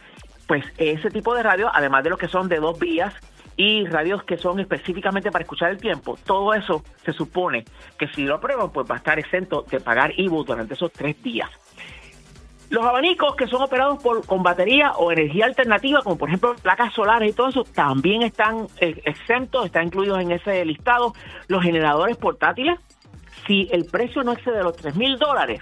pues 0.48 0.65
ese 0.77 1.10
tipo 1.10 1.36
de 1.36 1.43
radio, 1.43 1.70
además 1.74 2.03
de 2.03 2.10
los 2.10 2.20
que 2.20 2.27
son 2.27 2.48
de 2.48 2.58
dos 2.58 2.79
vías 2.79 3.13
y 3.58 3.86
radios 3.86 4.24
que 4.24 4.38
son 4.38 4.60
específicamente 4.60 5.32
para 5.32 5.43
escuchar 5.43 5.72
el 5.72 5.77
tiempo, 5.77 6.17
todo 6.25 6.53
eso 6.53 6.84
se 7.03 7.12
supone 7.12 7.65
que 7.98 8.08
si 8.10 8.24
lo 8.24 8.36
aprueban, 8.36 8.72
pues 8.72 8.89
va 8.89 8.96
a 8.96 8.98
estar 9.00 9.20
exento 9.20 9.65
de 9.70 9.79
pagar 9.79 10.13
IBU 10.17 10.43
durante 10.43 10.75
esos 10.75 10.91
tres 10.93 11.22
días. 11.22 11.50
Los 12.69 12.83
abanicos 12.83 13.36
que 13.36 13.47
son 13.47 13.62
operados 13.62 14.01
por, 14.03 14.25
con 14.25 14.43
batería 14.43 14.91
o 14.97 15.12
energía 15.12 15.45
alternativa, 15.45 16.01
como 16.01 16.17
por 16.17 16.27
ejemplo 16.27 16.55
placas 16.62 16.93
solares 16.93 17.31
y 17.31 17.33
todo 17.33 17.47
eso, 17.47 17.63
también 17.63 18.24
están 18.24 18.67
eh, 18.81 19.01
exentos, 19.05 19.65
están 19.65 19.86
incluidos 19.88 20.19
en 20.19 20.31
ese 20.31 20.65
listado. 20.65 21.13
Los 21.47 21.63
generadores 21.63 22.17
portátiles, 22.17 22.77
si 23.47 23.69
el 23.71 23.86
precio 23.86 24.24
no 24.24 24.33
excede 24.33 24.63
los 24.63 24.75
3 24.75 24.95
mil 24.95 25.17
dólares, 25.17 25.62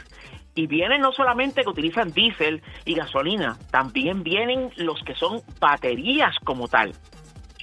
y 0.55 0.67
vienen 0.67 1.01
no 1.01 1.11
solamente 1.11 1.63
que 1.63 1.69
utilizan 1.69 2.11
diésel 2.11 2.63
y 2.85 2.95
gasolina, 2.95 3.57
también 3.71 4.23
vienen 4.23 4.71
los 4.77 5.03
que 5.03 5.13
son 5.13 5.41
baterías 5.59 6.33
como 6.43 6.69
tal 6.69 6.93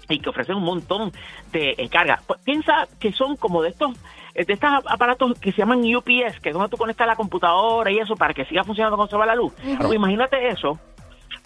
y 0.08 0.18
que 0.18 0.28
ofrecen 0.28 0.56
un 0.56 0.64
montón 0.64 1.10
de 1.52 1.74
eh, 1.78 1.88
carga. 1.88 2.20
Pues, 2.26 2.40
piensa 2.42 2.86
que 3.00 3.12
son 3.12 3.36
como 3.36 3.62
de 3.62 3.70
estos 3.70 3.98
de 4.34 4.52
estos 4.52 4.70
aparatos 4.86 5.38
que 5.38 5.52
se 5.52 5.58
llaman 5.58 5.80
UPS, 5.80 6.40
que 6.40 6.50
es 6.50 6.54
donde 6.54 6.68
tú 6.68 6.76
conectas 6.76 7.06
la 7.06 7.16
computadora 7.16 7.90
y 7.90 7.98
eso 7.98 8.16
para 8.16 8.34
que 8.34 8.44
siga 8.46 8.64
funcionando 8.64 8.96
cuando 8.96 9.10
se 9.10 9.16
va 9.16 9.26
la 9.26 9.34
luz. 9.34 9.52
Pues 9.78 9.94
imagínate 9.94 10.48
eso, 10.48 10.78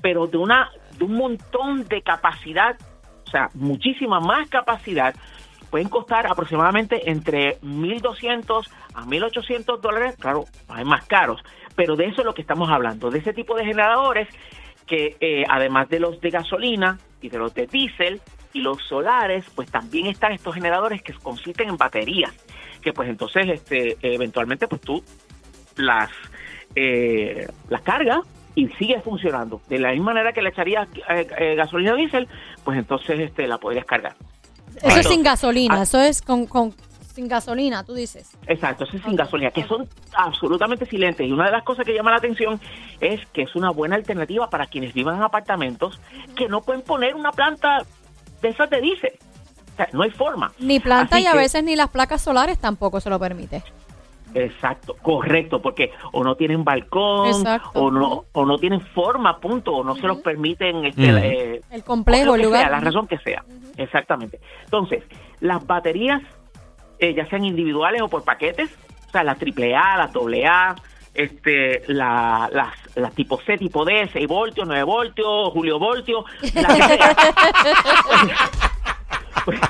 pero 0.00 0.26
de 0.26 0.36
una 0.38 0.70
de 0.96 1.04
un 1.04 1.14
montón 1.14 1.86
de 1.88 2.02
capacidad, 2.02 2.76
o 3.26 3.30
sea, 3.30 3.50
muchísima 3.54 4.20
más 4.20 4.48
capacidad, 4.48 5.14
pueden 5.70 5.88
costar 5.88 6.26
aproximadamente 6.26 7.10
entre 7.10 7.60
1.200 7.60 8.68
a 8.94 9.02
1.800 9.02 9.80
dólares, 9.80 10.16
claro, 10.18 10.44
hay 10.68 10.84
más 10.84 11.04
caros, 11.06 11.42
pero 11.74 11.96
de 11.96 12.06
eso 12.06 12.22
es 12.22 12.24
lo 12.24 12.34
que 12.34 12.42
estamos 12.42 12.70
hablando, 12.70 13.10
de 13.10 13.18
ese 13.18 13.32
tipo 13.32 13.54
de 13.54 13.64
generadores 13.64 14.28
que 14.86 15.16
eh, 15.20 15.44
además 15.48 15.88
de 15.88 16.00
los 16.00 16.20
de 16.20 16.30
gasolina 16.30 16.98
y 17.20 17.28
de 17.28 17.38
los 17.38 17.52
de 17.52 17.66
diésel 17.66 18.20
y 18.52 18.60
los 18.60 18.82
solares, 18.84 19.44
pues 19.54 19.70
también 19.70 20.06
están 20.06 20.32
estos 20.32 20.54
generadores 20.54 21.02
que 21.02 21.12
consisten 21.14 21.68
en 21.68 21.76
baterías, 21.76 22.32
que 22.80 22.92
pues 22.92 23.08
entonces 23.08 23.46
este 23.48 23.96
eventualmente 24.02 24.68
pues 24.68 24.80
tú 24.80 25.02
las 25.76 26.10
eh, 26.74 27.46
las 27.68 27.82
cargas 27.82 28.20
y 28.54 28.68
sigue 28.70 29.00
funcionando. 29.00 29.60
De 29.68 29.78
la 29.78 29.92
misma 29.92 30.14
manera 30.14 30.32
que 30.32 30.42
le 30.42 30.48
echarías 30.48 30.88
eh, 31.10 31.26
eh, 31.38 31.54
gasolina 31.54 31.92
o 31.92 31.96
diésel, 31.96 32.26
pues 32.64 32.78
entonces 32.78 33.20
este 33.20 33.46
la 33.46 33.58
podrías 33.58 33.84
cargar. 33.84 34.16
Eso 34.82 35.00
es 35.00 35.08
sin 35.08 35.22
gasolina, 35.22 35.80
ah, 35.80 35.82
eso 35.82 36.00
es 36.00 36.20
con, 36.20 36.46
con 36.46 36.74
sin 37.16 37.28
gasolina, 37.28 37.82
tú 37.82 37.94
dices. 37.94 38.36
Exacto, 38.46 38.84
ese 38.84 38.98
es 38.98 39.02
sin 39.02 39.16
gasolina, 39.16 39.50
que 39.50 39.64
son 39.64 39.88
absolutamente 40.14 40.84
silentes. 40.84 41.26
Y 41.26 41.32
una 41.32 41.46
de 41.46 41.52
las 41.52 41.64
cosas 41.64 41.86
que 41.86 41.94
llama 41.94 42.10
la 42.10 42.18
atención 42.18 42.60
es 43.00 43.24
que 43.32 43.42
es 43.42 43.56
una 43.56 43.70
buena 43.70 43.96
alternativa 43.96 44.50
para 44.50 44.66
quienes 44.66 44.92
vivan 44.92 45.16
en 45.16 45.22
apartamentos 45.22 45.98
que 46.34 46.48
no 46.48 46.60
pueden 46.60 46.82
poner 46.82 47.14
una 47.14 47.32
planta 47.32 47.84
de 48.42 48.48
esas 48.48 48.68
de 48.68 48.80
diésel. 48.82 49.12
No 49.92 50.02
hay 50.02 50.10
forma. 50.10 50.52
Ni 50.58 50.80
planta 50.80 51.16
Así 51.16 51.24
y 51.24 51.26
a 51.26 51.32
que- 51.32 51.38
veces 51.38 51.64
ni 51.64 51.76
las 51.76 51.90
placas 51.90 52.22
solares 52.22 52.58
tampoco 52.58 53.00
se 53.00 53.10
lo 53.10 53.18
permite. 53.18 53.62
Exacto, 54.34 54.96
correcto, 55.00 55.62
porque 55.62 55.92
o 56.12 56.22
no 56.22 56.34
tienen 56.34 56.62
balcón, 56.62 57.28
Exacto. 57.28 57.70
o 57.74 57.90
no 57.90 58.24
o 58.32 58.44
no 58.44 58.58
tienen 58.58 58.82
forma, 58.82 59.38
punto, 59.40 59.72
o 59.72 59.84
no 59.84 59.94
se 59.96 60.02
los 60.06 60.18
permiten 60.18 60.84
este, 60.84 61.54
eh, 61.56 61.60
El 61.70 61.82
complejo, 61.84 62.34
el 62.34 62.42
lugar. 62.42 62.60
sea, 62.62 62.70
la 62.70 62.80
razón 62.80 63.06
que 63.06 63.16
sea. 63.18 63.44
Exactamente. 63.78 64.38
Entonces, 64.64 65.04
las 65.40 65.66
baterías, 65.66 66.20
eh, 66.98 67.14
ya 67.14 67.24
sean 67.30 67.44
individuales 67.46 68.02
o 68.02 68.08
por 68.08 68.24
paquetes, 68.24 68.68
o 69.08 69.10
sea, 69.10 69.24
la 69.24 69.36
AAA, 69.36 69.96
la 69.96 70.10
AA, 70.12 70.74
este, 71.14 71.82
la, 71.86 72.50
las, 72.52 72.74
las 72.94 73.14
tipo 73.14 73.40
C, 73.40 73.56
tipo 73.56 73.86
D, 73.86 74.10
6 74.12 74.26
voltios, 74.28 74.66
9 74.66 74.82
voltios, 74.82 75.48
Julio 75.50 75.78
voltios, 75.78 76.24
la 76.54 76.68
Pues, 79.46 79.60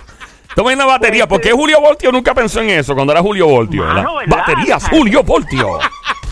Toma 0.56 0.72
una 0.72 0.86
batería. 0.86 1.28
¿Por 1.28 1.40
qué 1.40 1.52
Julio 1.52 1.80
Voltio 1.82 2.10
nunca 2.10 2.34
pensó 2.34 2.62
en 2.62 2.70
eso 2.70 2.94
cuando 2.94 3.12
era 3.12 3.20
Julio 3.20 3.46
Voltio? 3.46 3.84
Mano, 3.84 4.16
¿verdad? 4.16 4.36
¿verdad? 4.36 4.38
Baterías, 4.38 4.88
Julio 4.88 5.22
Voltio. 5.22 5.78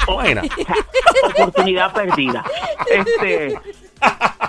Buena. 0.06 0.42
oportunidad 1.24 1.92
perdida. 1.92 2.42
Este, 2.90 3.58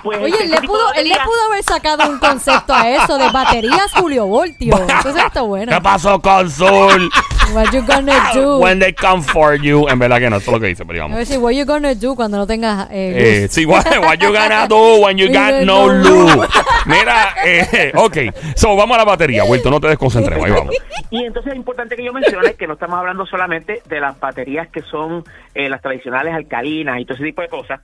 pues, 0.01 0.19
Oye, 0.21 0.43
él 0.43 0.51
le, 0.51 0.61
pudo, 0.61 0.93
él 0.93 1.09
le 1.09 1.15
pudo 1.15 1.43
haber 1.49 1.63
sacado 1.63 2.09
un 2.09 2.19
concepto 2.19 2.73
a 2.73 2.89
eso 2.89 3.17
de 3.17 3.29
baterías 3.29 3.91
Julio 3.93 4.25
Voltio. 4.27 4.77
Entonces 4.77 5.23
está 5.25 5.41
bueno. 5.41 5.71
¿Qué 5.71 5.81
pasó 5.81 6.21
con 6.21 6.49
Zul? 6.49 7.11
What 7.53 7.71
you 7.73 7.81
gonna 7.85 8.13
do? 8.33 8.59
When 8.59 8.79
they 8.79 8.93
come 8.93 9.21
for 9.23 9.55
you. 9.55 9.87
En 9.87 9.99
verdad 9.99 10.19
que 10.19 10.29
no, 10.29 10.37
eso 10.37 10.51
es 10.51 10.53
lo 10.53 10.59
que 10.59 10.67
dice, 10.67 10.85
pero 10.85 10.91
A 11.03 11.05
digamos. 11.07 11.17
ver 11.17 11.25
si 11.25 11.37
what 11.37 11.51
you 11.53 11.65
gonna 11.65 11.93
do 11.95 12.15
cuando 12.15 12.37
no 12.37 12.45
tengas 12.47 12.87
eh, 12.91 13.43
Eh, 13.43 13.47
sí, 13.49 13.65
what, 13.65 13.85
what 14.01 14.17
you 14.19 14.31
gonna 14.33 14.67
do 14.67 15.01
when 15.01 15.17
you 15.17 15.27
got 15.31 15.63
no 15.63 15.87
luz. 15.87 16.47
Mira, 16.85 17.35
eh, 17.45 17.91
ok. 17.95 18.17
So, 18.55 18.75
vamos 18.75 18.95
a 18.95 18.99
la 18.99 19.05
batería, 19.05 19.43
Wilton, 19.43 19.71
no 19.71 19.79
te 19.79 19.87
desconcentremos, 19.87 20.45
ahí 20.45 20.51
vamos. 20.51 20.75
Y 21.11 21.23
entonces 21.23 21.51
es 21.53 21.57
importante 21.57 21.95
que 21.95 22.03
yo 22.03 22.11
mencione 22.13 22.53
que 22.55 22.67
no 22.67 22.73
estamos 22.73 22.97
hablando 22.99 23.25
solamente 23.25 23.81
de 23.87 23.99
las 23.99 24.19
baterías 24.19 24.67
que 24.69 24.81
son 24.81 25.23
eh, 25.53 25.69
las 25.69 25.81
tradicionales 25.81 26.33
alcalinas 26.33 26.99
y 26.99 27.05
todo 27.05 27.15
ese 27.15 27.23
tipo 27.25 27.41
de 27.41 27.47
cosas, 27.47 27.79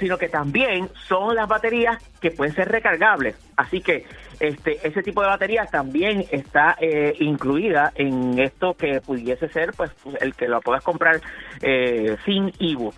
sino 0.00 0.18
que 0.18 0.28
también 0.28 0.88
son 1.06 1.36
las 1.36 1.46
baterías 1.46 2.02
que 2.20 2.30
pueden 2.30 2.54
ser 2.54 2.68
recargables. 2.68 3.36
Así 3.56 3.80
que 3.80 4.06
este 4.40 4.86
ese 4.86 5.02
tipo 5.02 5.20
de 5.20 5.28
baterías 5.28 5.70
también 5.70 6.24
está 6.30 6.76
eh, 6.80 7.14
incluida 7.20 7.92
en 7.94 8.38
esto 8.38 8.74
que 8.74 9.00
pudiese 9.00 9.48
ser 9.50 9.72
pues 9.74 9.90
el 10.20 10.34
que 10.34 10.48
lo 10.48 10.60
puedas 10.60 10.82
comprar 10.82 11.20
eh, 11.60 12.16
sin 12.24 12.52
IBU. 12.58 12.92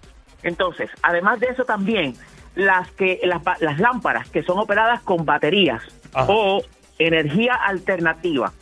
Entonces, 0.44 0.90
además 1.02 1.40
de 1.40 1.49
eso 1.49 1.64
también 1.64 2.14
las 2.54 2.90
que 2.92 3.21
las, 3.25 3.42
las 3.61 3.78
lámparas 3.78 4.30
que 4.30 4.42
son 4.42 4.59
operadas 4.59 5.02
con 5.02 5.25
baterías 5.25 5.82
Ajá. 6.14 6.26
o 6.28 6.62
energía 6.99 7.54
alternativa 7.54 8.52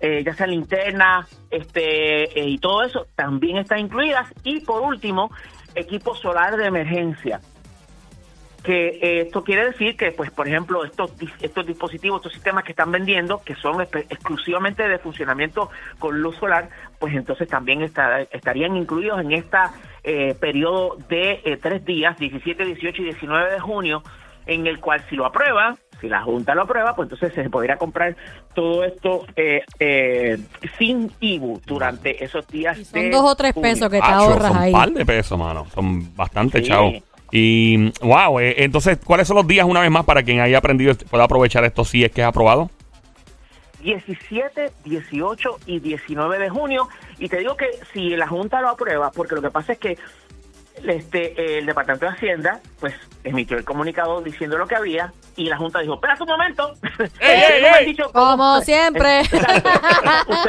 eh, 0.00 0.22
ya 0.24 0.34
sea 0.34 0.46
linterna 0.46 1.26
este 1.50 2.28
y 2.38 2.58
todo 2.58 2.84
eso 2.84 3.06
también 3.16 3.56
están 3.56 3.78
incluidas 3.80 4.28
y 4.44 4.60
por 4.60 4.82
último 4.82 5.30
equipo 5.74 6.14
solar 6.14 6.56
de 6.56 6.66
emergencia 6.66 7.40
que 8.66 8.98
eh, 9.00 9.20
esto 9.22 9.44
quiere 9.44 9.66
decir 9.66 9.96
que 9.96 10.10
pues 10.10 10.30
por 10.32 10.48
ejemplo 10.48 10.84
estos 10.84 11.12
estos 11.40 11.64
dispositivos 11.64 12.18
estos 12.18 12.32
sistemas 12.32 12.64
que 12.64 12.72
están 12.72 12.90
vendiendo 12.90 13.40
que 13.44 13.54
son 13.54 13.80
exclusivamente 13.80 14.88
de 14.88 14.98
funcionamiento 14.98 15.70
con 16.00 16.20
luz 16.20 16.34
solar 16.36 16.68
pues 16.98 17.14
entonces 17.14 17.46
también 17.46 17.82
está- 17.82 18.22
estarían 18.22 18.76
incluidos 18.76 19.20
en 19.20 19.30
esta 19.32 19.72
eh, 20.02 20.34
periodo 20.40 20.96
de 21.08 21.40
eh, 21.44 21.58
tres 21.62 21.84
días 21.84 22.18
17 22.18 22.64
18 22.64 23.02
y 23.02 23.04
19 23.04 23.52
de 23.52 23.60
junio 23.60 24.02
en 24.46 24.66
el 24.66 24.80
cual 24.80 25.00
si 25.08 25.14
lo 25.14 25.26
aprueba 25.26 25.76
si 26.00 26.08
la 26.10 26.20
Junta 26.22 26.54
lo 26.54 26.62
aprueba, 26.62 26.94
pues 26.94 27.06
entonces 27.10 27.32
se 27.32 27.48
podría 27.48 27.76
comprar 27.78 28.14
todo 28.54 28.84
esto 28.84 29.24
eh, 29.34 29.62
eh, 29.78 30.36
sin 30.76 31.10
IBU 31.20 31.62
durante 31.64 32.22
esos 32.22 32.46
días. 32.48 32.76
Y 32.76 32.84
son 32.84 33.00
de 33.00 33.08
dos 33.10 33.22
o 33.24 33.34
tres 33.34 33.54
junio. 33.54 33.70
pesos 33.70 33.88
que 33.90 33.96
te 33.98 34.04
Acho, 34.04 34.14
ahorras 34.14 34.48
son 34.52 34.58
ahí. 34.58 34.72
un 34.74 34.78
par 34.78 34.90
de 34.90 35.06
pesos, 35.06 35.38
mano. 35.38 35.66
Son 35.74 36.14
bastante 36.14 36.58
Sí. 36.58 36.64
chavos. 36.68 36.92
Y, 37.38 37.92
wow, 38.00 38.40
eh, 38.40 38.64
entonces, 38.64 38.98
¿cuáles 39.04 39.28
son 39.28 39.36
los 39.36 39.46
días 39.46 39.66
una 39.66 39.82
vez 39.82 39.90
más 39.90 40.06
para 40.06 40.22
quien 40.22 40.40
haya 40.40 40.56
aprendido 40.56 40.94
pueda 41.10 41.24
aprovechar 41.24 41.64
esto 41.64 41.84
si 41.84 42.02
es 42.02 42.10
que 42.10 42.22
es 42.22 42.26
aprobado? 42.26 42.70
17, 43.82 44.72
18 44.84 45.58
y 45.66 45.80
19 45.80 46.38
de 46.38 46.48
junio. 46.48 46.88
Y 47.18 47.28
te 47.28 47.36
digo 47.36 47.54
que 47.54 47.66
si 47.92 48.16
la 48.16 48.26
Junta 48.26 48.62
lo 48.62 48.70
aprueba, 48.70 49.10
porque 49.10 49.34
lo 49.34 49.42
que 49.42 49.50
pasa 49.50 49.74
es 49.74 49.78
que 49.78 49.98
este 50.86 51.58
el 51.58 51.66
Departamento 51.66 52.06
de 52.06 52.12
Hacienda 52.12 52.60
pues 52.80 52.94
emitió 53.24 53.56
el 53.56 53.64
comunicado 53.64 54.20
diciendo 54.22 54.56
lo 54.58 54.66
que 54.66 54.76
había 54.76 55.12
y 55.36 55.46
la 55.48 55.56
Junta 55.56 55.80
dijo, 55.80 55.94
espera 55.94 56.16
un 56.20 56.28
momento. 56.28 56.74
¡Ey, 56.82 56.90
Ustedes 57.06 57.50
ey, 57.50 57.62
no 57.62 57.68
me 57.68 57.68
han 57.74 57.80
ey! 57.80 57.86
dicho 57.86 58.10
cómo- 58.12 58.30
Como 58.36 58.60
siempre. 58.62 59.20
Ustedes 59.22 59.44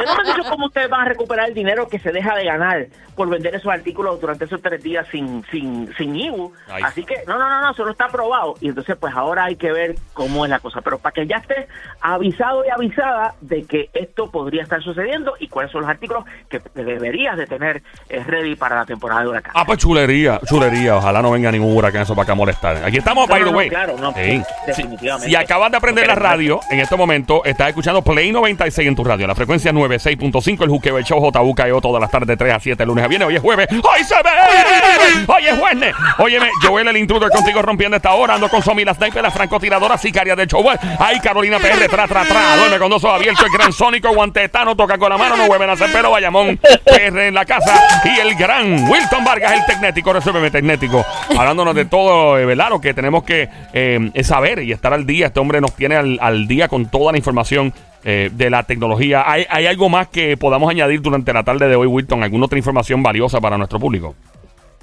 no 0.06 0.16
me 0.16 0.30
han 0.30 0.36
dicho 0.38 0.50
cómo 0.50 0.66
ustedes 0.68 0.90
van 0.90 1.02
a 1.02 1.06
recuperar 1.06 1.50
el 1.50 1.54
dinero 1.54 1.88
que 1.88 2.00
se 2.00 2.12
deja 2.12 2.36
de 2.36 2.46
ganar 2.46 2.88
por 3.16 3.30
vender 3.30 3.56
esos 3.56 3.72
artículos 3.72 4.22
durante 4.22 4.46
esos 4.46 4.62
tres 4.62 4.82
días 4.84 5.08
sin 5.12 5.44
sin 5.52 5.94
sin 5.98 6.16
IBU. 6.16 6.54
Ay. 6.70 6.84
Así 6.84 7.04
que 7.04 7.16
no, 7.28 7.38
no, 7.38 7.50
no, 7.50 7.62
no, 7.62 7.72
eso 7.72 7.84
no 7.84 7.92
está 7.92 8.06
aprobado. 8.06 8.56
Y 8.62 8.70
entonces 8.70 8.96
pues 9.00 9.14
ahora 9.16 9.46
hay 9.46 9.56
que 9.56 9.72
ver 9.72 9.96
cómo 10.14 10.46
es 10.46 10.52
la 10.52 10.60
cosa. 10.60 10.82
Pero 10.82 11.00
para 11.00 11.14
que 11.14 11.26
ya 11.28 11.38
estés 11.38 11.68
avisado 12.02 12.64
y 12.66 12.70
avisada 12.70 13.34
de 13.42 13.64
que 13.66 13.90
esto 13.94 14.30
podría 14.32 14.64
estar 14.64 14.82
sucediendo 14.84 15.34
y 15.40 15.48
cuáles 15.48 15.72
son 15.72 15.82
los 15.82 15.90
artículos 15.90 16.26
que 16.50 16.62
deberías 16.76 17.38
de 17.38 17.48
tener 17.48 17.82
eh, 18.10 18.24
ready 18.24 18.56
para 18.56 18.76
la 18.78 18.86
temporada 18.86 19.22
de 19.22 19.28
huracán. 19.30 19.54
Ah, 19.56 19.66
pues 19.66 19.80
chulería, 19.80 20.17
chulería. 20.46 20.96
Ojalá 20.98 21.22
no 21.22 21.32
venga 21.32 21.52
ningún 21.52 21.76
huracán 21.76 22.02
eso 22.04 22.16
para 22.16 22.24
acá 22.24 22.32
a 22.34 22.36
molestar. 22.36 22.78
Aquí 22.86 22.98
estamos, 22.98 23.28
No, 23.28 23.34
by 23.34 23.44
the 23.44 23.52
no, 23.52 23.58
way. 23.58 23.70
claro, 23.70 23.96
no, 24.00 24.14
Sí. 24.14 24.42
definitivamente. 24.66 25.30
Si 25.30 25.36
acabas 25.36 25.72
de 25.72 25.78
aprender 25.78 26.08
la 26.08 26.16
radio, 26.16 26.60
en 26.70 26.80
este 26.80 26.96
momento 26.96 27.44
estás 27.46 27.70
escuchando 27.70 28.02
Play 28.02 28.32
96 28.32 28.88
en 28.88 28.96
tu 28.96 29.04
radio. 29.04 29.28
La 29.28 29.36
frecuencia 29.36 29.72
96.5, 29.72 30.64
el 30.64 30.70
juqueo, 30.70 30.98
el 30.98 31.04
show 31.04 31.20
JUKEO 31.32 31.82
todas 31.82 32.02
las 32.02 32.10
tardes, 32.12 32.38
3 32.38 32.54
a 32.54 32.60
7, 32.60 32.86
lunes 32.86 33.04
a 33.06 33.08
viernes. 33.08 33.28
Hoy 33.28 33.36
es 33.36 33.42
jueves. 33.42 33.68
¡Hoy 33.72 34.04
se 34.04 34.16
ve! 34.16 35.26
¡Hoy 35.28 35.48
es 35.48 35.58
jueves! 35.60 35.96
Óyeme, 36.20 36.50
Joel 36.66 36.88
el 36.88 36.98
intruder 36.98 37.30
contigo 37.30 37.62
rompiendo 37.62 37.98
esta 37.98 38.14
hora. 38.14 38.36
Ando 38.36 38.50
con 38.50 38.62
Somi, 38.62 38.84
la 38.86 38.94
sniper, 38.94 39.22
la 39.22 39.32
francotiradora 39.32 39.98
sicaria 39.98 40.36
del 40.36 40.48
show. 40.48 40.64
Ay, 41.00 41.20
Carolina 41.20 41.58
PR, 41.60 41.88
tra, 41.90 42.08
tra, 42.08 42.24
tra. 42.26 42.56
Duerme 42.58 42.78
con 42.80 42.90
dos 42.90 43.04
ojos 43.04 43.16
abiertos. 43.20 43.46
El 43.46 43.52
gran 43.52 43.72
sónico, 43.74 44.14
guantetano, 44.14 44.76
toca 44.76 44.98
con 44.98 45.10
la 45.10 45.18
mano. 45.18 45.38
No 45.38 45.48
vuelven 45.48 45.70
a 45.70 45.74
hacer 45.74 45.90
pero 45.92 46.12
Bayamón. 46.12 46.58
PR 46.86 47.28
en 47.28 47.34
la 47.34 47.46
casa. 47.46 48.02
Y 48.06 48.20
el 48.20 48.36
gran 48.36 48.90
Wilton 48.90 49.24
Vargas, 49.24 49.52
el 49.54 49.66
tecnético, 49.66 50.07
resuélveme 50.14 50.52
tecnético. 50.52 51.06
Hablándonos 51.38 51.76
de 51.76 51.86
todo, 51.86 52.38
eh, 52.38 52.46
¿verdad? 52.46 52.70
Lo 52.70 52.82
que 52.82 52.94
tenemos 52.94 53.24
que 53.24 53.50
eh, 53.74 54.12
saber 54.24 54.64
y 54.64 54.72
estar 54.72 54.94
al 54.94 55.06
día. 55.06 55.28
Este 55.28 55.40
hombre 55.40 55.62
nos 55.62 55.74
tiene 55.74 55.96
al, 55.96 56.18
al 56.22 56.48
día 56.48 56.68
con 56.68 56.90
toda 56.90 57.12
la 57.12 57.18
información 57.18 57.74
eh, 58.04 58.30
de 58.32 58.50
la 58.50 58.64
tecnología. 58.64 59.24
¿Hay, 59.26 59.46
¿Hay 59.50 59.66
algo 59.66 59.90
más 59.90 60.08
que 60.08 60.38
podamos 60.38 60.70
añadir 60.70 61.02
durante 61.02 61.34
la 61.34 61.44
tarde 61.44 61.68
de 61.68 61.76
hoy, 61.76 61.88
Wilton? 61.88 62.24
¿Alguna 62.24 62.46
otra 62.46 62.58
información 62.58 63.04
valiosa 63.04 63.42
para 63.42 63.58
nuestro 63.58 63.80
público? 63.80 64.16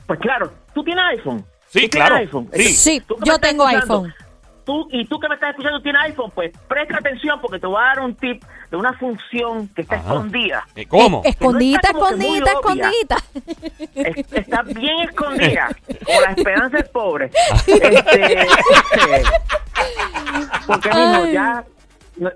Pues 0.07 0.19
claro, 0.21 0.51
tú 0.75 0.85
tienes 0.85 1.05
iPhone. 1.11 1.45
Sí, 1.69 1.83
¿Tú 1.83 1.89
tienes 1.89 2.09
claro. 2.09 2.17
iPhone? 2.17 2.49
Sí. 2.53 2.69
Sí, 2.69 3.03
yo 3.25 3.39
tengo 3.39 3.69
escuchando, 3.69 4.05
iPhone. 4.05 4.15
Tú, 4.65 4.89
y 4.91 5.05
tú 5.07 5.19
que 5.21 5.29
me 5.29 5.35
estás 5.35 5.51
escuchando 5.51 5.83
tienes 5.83 6.01
iPhone, 6.05 6.31
pues 6.35 6.51
presta 6.69 6.97
atención 6.97 7.39
porque 7.41 7.59
te 7.59 7.67
voy 7.67 7.77
a 7.83 7.87
dar 7.87 8.01
un 8.01 8.15
tip 8.15 8.43
de 8.71 8.77
una 8.79 8.95
función 8.95 9.69
que 9.69 9.83
está 9.83 9.97
Ajá. 9.97 10.09
escondida. 10.15 10.67
¿Cómo? 10.89 11.21
Escondidita, 11.25 11.93
muy 11.93 12.03
escondidita, 12.03 12.53
escondidita. 12.53 13.17
Es- 13.95 14.33
está 14.33 14.63
bien 14.63 15.01
escondida, 15.01 15.69
como 16.07 16.21
la 16.23 16.31
esperanza 16.33 16.79
es 16.79 16.89
pobre. 16.89 17.31
Este, 17.67 18.47
porque 20.67 20.89
mismo 20.89 21.27
ya 21.27 21.65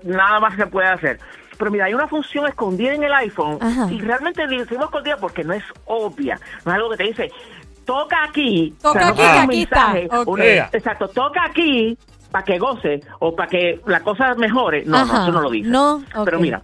nada 0.03 0.39
más 0.39 0.55
se 0.55 0.67
puede 0.67 0.87
hacer. 0.87 1.19
Pero 1.57 1.71
mira, 1.71 1.85
hay 1.85 1.93
una 1.93 2.07
función 2.07 2.47
escondida 2.47 2.93
en 2.93 3.03
el 3.03 3.13
iPhone 3.13 3.57
Ajá. 3.61 3.87
y 3.91 3.99
realmente 3.99 4.45
decimos 4.47 4.85
escondida 4.85 5.17
porque 5.17 5.43
no 5.43 5.53
es 5.53 5.63
obvia. 5.85 6.39
No 6.63 6.71
es 6.71 6.75
algo 6.75 6.89
que 6.91 6.97
te 6.97 7.03
dice, 7.05 7.31
toca 7.85 8.23
aquí. 8.23 8.73
Toca 8.81 8.99
no 9.01 9.07
aquí, 9.07 9.21
es 9.21 9.27
un 9.27 9.33
que 9.33 9.39
aquí 9.39 9.61
está. 9.63 9.93
mensaje, 9.93 10.69
exacto, 10.77 11.07
toca 11.09 11.43
aquí 11.43 11.97
para 12.31 12.43
que 12.43 12.57
goce 12.59 12.99
o 13.19 13.35
para 13.35 13.49
que 13.49 13.81
la 13.85 13.99
cosa 14.01 14.33
mejore. 14.35 14.83
No, 14.85 14.97
Ajá. 14.97 15.05
no, 15.05 15.23
eso 15.23 15.31
no 15.31 15.41
lo 15.41 15.49
dice. 15.49 15.69
No, 15.69 15.95
ok. 16.15 16.25
Pero 16.25 16.39
mira, 16.39 16.61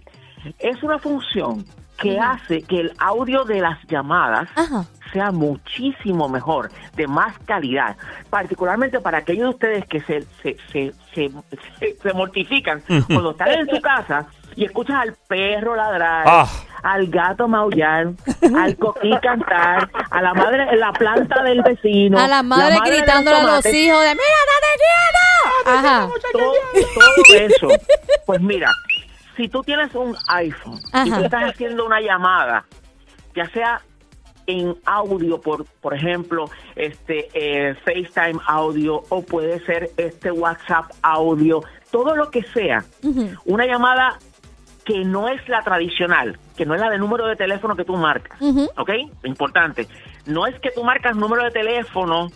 es 0.58 0.82
una 0.82 0.98
función 0.98 1.64
que 1.98 2.18
Ajá. 2.20 2.32
hace 2.32 2.62
que 2.62 2.80
el 2.80 2.92
audio 2.98 3.44
de 3.44 3.60
las 3.60 3.78
llamadas 3.88 4.48
Ajá. 4.54 4.84
sea 5.12 5.30
muchísimo 5.30 6.28
mejor, 6.28 6.70
de 6.94 7.06
más 7.06 7.38
calidad, 7.46 7.96
particularmente 8.28 9.00
para 9.00 9.18
aquellos 9.18 9.44
de 9.44 9.50
ustedes 9.50 9.86
que 9.86 10.00
se, 10.02 10.22
se, 10.42 10.56
se, 10.72 10.92
se, 11.14 11.30
se- 11.80 11.96
se 12.02 12.12
mortifican 12.12 12.82
cuando 13.06 13.30
están 13.30 13.48
en 13.50 13.66
su 13.68 13.80
casa 13.80 14.26
y 14.56 14.64
escuchas 14.66 14.96
al 14.96 15.14
perro 15.26 15.74
ladrar, 15.74 16.24
Ah. 16.26 16.46
al 16.82 17.06
gato 17.08 17.48
maullar, 17.48 18.08
al 18.56 18.76
coquí 18.76 19.10
cantar, 19.22 19.88
a 20.10 20.20
la 20.22 20.34
madre 20.34 20.66
en 20.70 20.80
la 20.80 20.92
planta 20.92 21.42
del 21.42 21.62
vecino, 21.62 22.18
A 22.18 22.28
la 22.28 22.42
madre 22.42 22.74
del 22.74 22.80
gritándole 22.98 23.38
a 23.38 23.42
los 23.42 23.66
hijos 23.66 24.00
de 24.02 24.08
¡Mira, 24.10 24.42
quieto! 24.76 25.25
Ajá. 25.66 26.08
todo, 26.32 26.52
todo 26.94 27.36
eso. 27.38 27.68
Pues 28.24 28.40
mira, 28.40 28.70
si 29.36 29.48
tú 29.48 29.62
tienes 29.62 29.94
un 29.94 30.16
iPhone 30.28 30.78
y 31.04 31.10
tú 31.10 31.24
estás 31.24 31.44
haciendo 31.50 31.84
una 31.86 32.00
llamada, 32.00 32.64
ya 33.34 33.46
sea 33.50 33.80
en 34.46 34.76
audio, 34.84 35.40
por 35.40 35.64
por 35.80 35.94
ejemplo, 35.94 36.48
este 36.76 37.28
eh, 37.34 37.74
FaceTime 37.84 38.40
audio 38.46 39.02
o 39.08 39.22
puede 39.22 39.60
ser 39.66 39.90
este 39.96 40.30
WhatsApp 40.30 40.90
audio, 41.02 41.62
todo 41.90 42.14
lo 42.14 42.30
que 42.30 42.42
sea, 42.54 42.84
una 43.44 43.66
llamada 43.66 44.18
que 44.84 45.04
no 45.04 45.28
es 45.28 45.46
la 45.48 45.62
tradicional, 45.62 46.38
que 46.56 46.64
no 46.64 46.74
es 46.74 46.80
la 46.80 46.88
de 46.90 46.98
número 46.98 47.26
de 47.26 47.34
teléfono 47.34 47.74
que 47.74 47.84
tú 47.84 47.96
marcas, 47.96 48.40
Ujú. 48.40 48.70
¿ok? 48.78 48.90
Importante. 49.24 49.88
No 50.26 50.46
es 50.46 50.58
que 50.60 50.70
tú 50.70 50.84
marcas 50.84 51.16
número 51.16 51.42
de 51.42 51.50
teléfono 51.50 52.30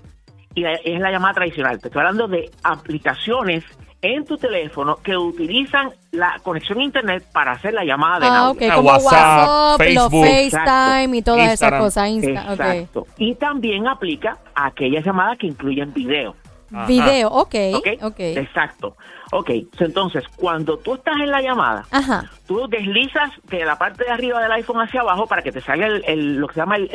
y 0.54 0.62
la- 0.62 0.74
es 0.74 1.00
la 1.00 1.10
llamada 1.10 1.34
tradicional. 1.34 1.78
Te 1.78 1.88
estoy 1.88 2.00
hablando 2.00 2.28
de 2.28 2.50
aplicaciones 2.62 3.64
en 4.02 4.24
tu 4.24 4.38
teléfono 4.38 4.96
que 4.96 5.14
utilizan 5.16 5.90
la 6.12 6.38
conexión 6.42 6.80
a 6.80 6.84
internet 6.84 7.24
para 7.32 7.52
hacer 7.52 7.74
la 7.74 7.84
llamada 7.84 8.18
de 8.20 8.26
Ah, 8.26 8.38
audio. 8.46 8.68
Ah, 8.70 8.74
como 8.76 8.88
WhatsApp, 8.88 9.12
WhatsApp, 9.12 9.80
los 9.94 10.10
Facebook. 10.10 10.26
FaceTime 10.26 11.16
y 11.18 11.22
todas 11.22 11.52
esas 11.52 11.72
cosas. 11.80 12.08
Insta. 12.08 12.76
Y 13.18 13.34
también 13.34 13.86
aplica 13.86 14.38
a 14.54 14.66
aquellas 14.66 15.04
llamadas 15.04 15.36
que 15.38 15.46
incluyen 15.48 15.92
video. 15.92 16.34
Ajá. 16.72 16.86
Video, 16.86 17.28
ok, 17.30 17.54
¿Ok? 17.74 17.88
ok. 18.02 18.20
Exacto. 18.20 18.96
Ok, 19.32 19.50
entonces, 19.78 20.24
cuando 20.36 20.76
tú 20.78 20.94
estás 20.94 21.14
en 21.20 21.30
la 21.30 21.40
llamada, 21.40 21.84
Ajá. 21.92 22.28
tú 22.48 22.66
deslizas 22.68 23.30
de 23.44 23.64
la 23.64 23.76
parte 23.78 24.04
de 24.04 24.10
arriba 24.10 24.42
del 24.42 24.50
iPhone 24.52 24.80
hacia 24.80 25.00
abajo 25.02 25.26
para 25.28 25.42
que 25.42 25.52
te 25.52 25.60
salga 25.60 25.86
el, 25.86 26.04
el- 26.06 26.36
lo 26.36 26.48
que 26.48 26.54
se 26.54 26.60
llama 26.60 26.76
el, 26.76 26.90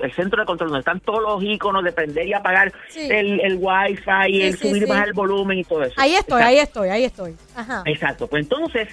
el 0.00 0.12
centro 0.14 0.40
de 0.40 0.46
control, 0.46 0.68
donde 0.70 0.80
están 0.80 1.00
todos 1.00 1.20
los 1.22 1.42
iconos 1.42 1.82
de 1.82 1.90
prender 1.92 2.26
y 2.28 2.32
apagar 2.34 2.72
Sí. 2.88 3.08
el, 3.10 3.40
el 3.40 3.56
Wi-Fi, 3.60 4.32
Sí, 4.32 4.42
el 4.42 4.58
sí, 4.58 4.68
subir 4.68 4.82
y 4.84 4.86
bajar 4.86 5.08
el 5.08 5.12
volumen 5.14 5.58
y 5.58 5.64
todo 5.64 5.82
eso. 5.82 5.94
Ahí 5.96 6.14
estoy, 6.14 6.40
Exacto. 6.40 6.46
ahí 6.48 6.58
estoy, 6.58 6.88
ahí 6.90 7.04
estoy. 7.04 7.36
Ajá. 7.56 7.82
Exacto. 7.86 8.28
Pues 8.28 8.44
entonces, 8.44 8.88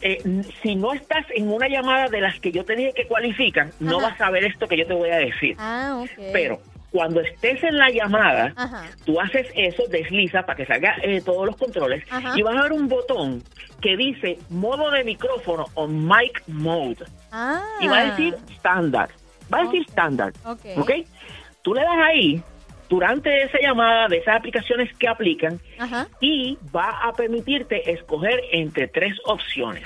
eh, 0.00 0.18
si 0.62 0.74
no 0.74 0.92
estás 0.94 1.24
en 1.36 1.48
una 1.48 1.68
llamada 1.68 2.08
de 2.08 2.20
las 2.20 2.40
que 2.40 2.50
yo 2.50 2.64
te 2.64 2.74
dije 2.74 2.92
que 2.92 3.06
cualifican, 3.06 3.70
no 3.78 4.00
vas 4.00 4.20
a 4.20 4.30
ver 4.30 4.44
esto 4.44 4.66
que 4.66 4.76
yo 4.78 4.86
te 4.86 4.94
voy 4.94 5.10
a 5.10 5.16
decir. 5.18 5.54
Ah, 5.60 6.00
ok. 6.02 6.10
Pero 6.32 6.58
cuando 6.92 7.20
estés 7.20 7.62
en 7.64 7.78
la 7.78 7.88
llamada, 7.90 8.52
Ajá. 8.54 8.84
tú 9.06 9.18
haces 9.20 9.46
eso, 9.56 9.84
desliza 9.88 10.42
para 10.42 10.56
que 10.56 10.66
salga 10.66 10.94
eh, 11.02 11.22
todos 11.24 11.46
los 11.46 11.56
controles 11.56 12.04
Ajá. 12.10 12.34
y 12.36 12.42
vas 12.42 12.56
a 12.56 12.62
ver 12.62 12.72
un 12.72 12.86
botón 12.88 13.42
que 13.80 13.96
dice 13.96 14.38
modo 14.50 14.90
de 14.90 15.02
micrófono 15.02 15.64
o 15.74 15.88
mic 15.88 16.42
mode 16.46 17.04
Ah. 17.32 17.62
y 17.80 17.88
va 17.88 17.98
a 17.98 18.04
decir 18.10 18.36
estándar. 18.50 19.08
Va 19.52 19.60
a 19.60 19.62
decir 19.64 19.82
estándar. 19.88 20.32
Ok. 20.44 20.60
¿Ok? 20.76 20.90
Tú 21.62 21.74
le 21.74 21.80
das 21.80 21.98
ahí 22.06 22.42
durante 22.90 23.42
esa 23.44 23.58
llamada 23.58 24.06
de 24.08 24.18
esas 24.18 24.36
aplicaciones 24.36 24.94
que 24.98 25.08
aplican 25.08 25.58
Ajá. 25.78 26.06
y 26.20 26.58
va 26.76 26.90
a 27.02 27.12
permitirte 27.14 27.90
escoger 27.90 28.38
entre 28.52 28.86
tres 28.88 29.16
opciones. 29.24 29.84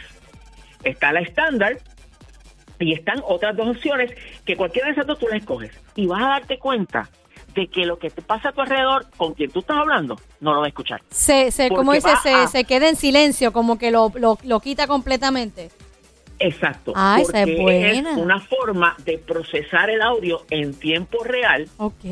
Está 0.83 1.13
la 1.13 1.21
estándar 1.21 1.79
y 2.79 2.93
están 2.93 3.23
otras 3.27 3.57
dos 3.57 3.69
opciones 3.77 4.11
que 4.45 4.57
cualquiera 4.57 4.87
de 4.89 4.93
esas 4.93 5.07
dos 5.07 5.19
tú 5.19 5.27
las 5.29 5.41
escoges. 5.41 5.73
Y 5.95 6.07
vas 6.07 6.23
a 6.23 6.29
darte 6.29 6.59
cuenta 6.59 7.09
de 7.55 7.69
que 7.69 7.87
lo 7.87 7.99
que 7.99 8.11
te 8.11 8.21
pasa 8.21 8.51
a 8.51 8.53
tu 8.53 8.61
alrededor, 8.61 9.07
con 9.17 9.33
quien 9.33 9.51
tú 9.51 9.61
estás 9.61 9.79
hablando, 9.79 10.21
no 10.41 10.53
lo 10.53 10.61
va 10.61 10.67
a 10.67 10.69
escuchar. 10.69 11.01
Se, 11.11 11.51
se, 11.51 11.69
Porque 11.69 11.77
como 11.77 11.93
dice, 11.95 12.11
se, 12.23 12.35
a- 12.35 12.49
se 12.49 12.65
queda 12.65 12.89
en 12.89 12.97
silencio, 12.97 13.53
como 13.53 13.79
que 13.79 13.91
lo, 13.91 14.13
lo, 14.17 14.39
lo 14.45 14.61
quita 14.61 14.87
completamente. 14.87 15.71
Exacto. 16.39 16.93
Ah, 16.95 17.17
esa 17.21 17.41
es 17.43 17.47
porque 17.47 17.63
buena. 17.63 18.11
es 18.13 18.17
una 18.19 18.41
forma 18.41 18.95
de 19.07 19.17
procesar 19.17 19.89
el 19.89 20.03
audio 20.03 20.45
en 20.51 20.75
tiempo 20.75 21.25
real 21.25 21.67
Ok. 21.79 22.05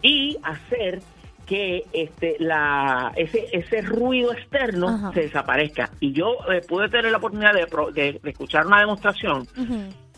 y 0.00 0.38
hacer 0.42 1.02
que 1.46 1.84
este 1.92 2.36
la 2.40 3.12
ese 3.16 3.46
ese 3.52 3.80
ruido 3.82 4.32
externo 4.32 4.88
Ajá. 4.88 5.12
se 5.14 5.20
desaparezca 5.22 5.90
y 6.00 6.12
yo 6.12 6.32
eh, 6.52 6.60
pude 6.68 6.88
tener 6.88 7.10
la 7.12 7.18
oportunidad 7.18 7.54
de, 7.54 7.66
pro- 7.68 7.92
de- 7.92 8.18
de 8.22 8.30
escuchar 8.30 8.66
una 8.66 8.80
demostración 8.80 9.46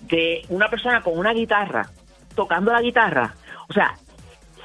de 0.02 0.42
una 0.48 0.68
persona 0.68 1.02
con 1.02 1.18
una 1.18 1.32
guitarra 1.32 1.88
tocando 2.34 2.72
la 2.72 2.80
guitarra 2.80 3.34
o 3.68 3.72
sea 3.72 3.94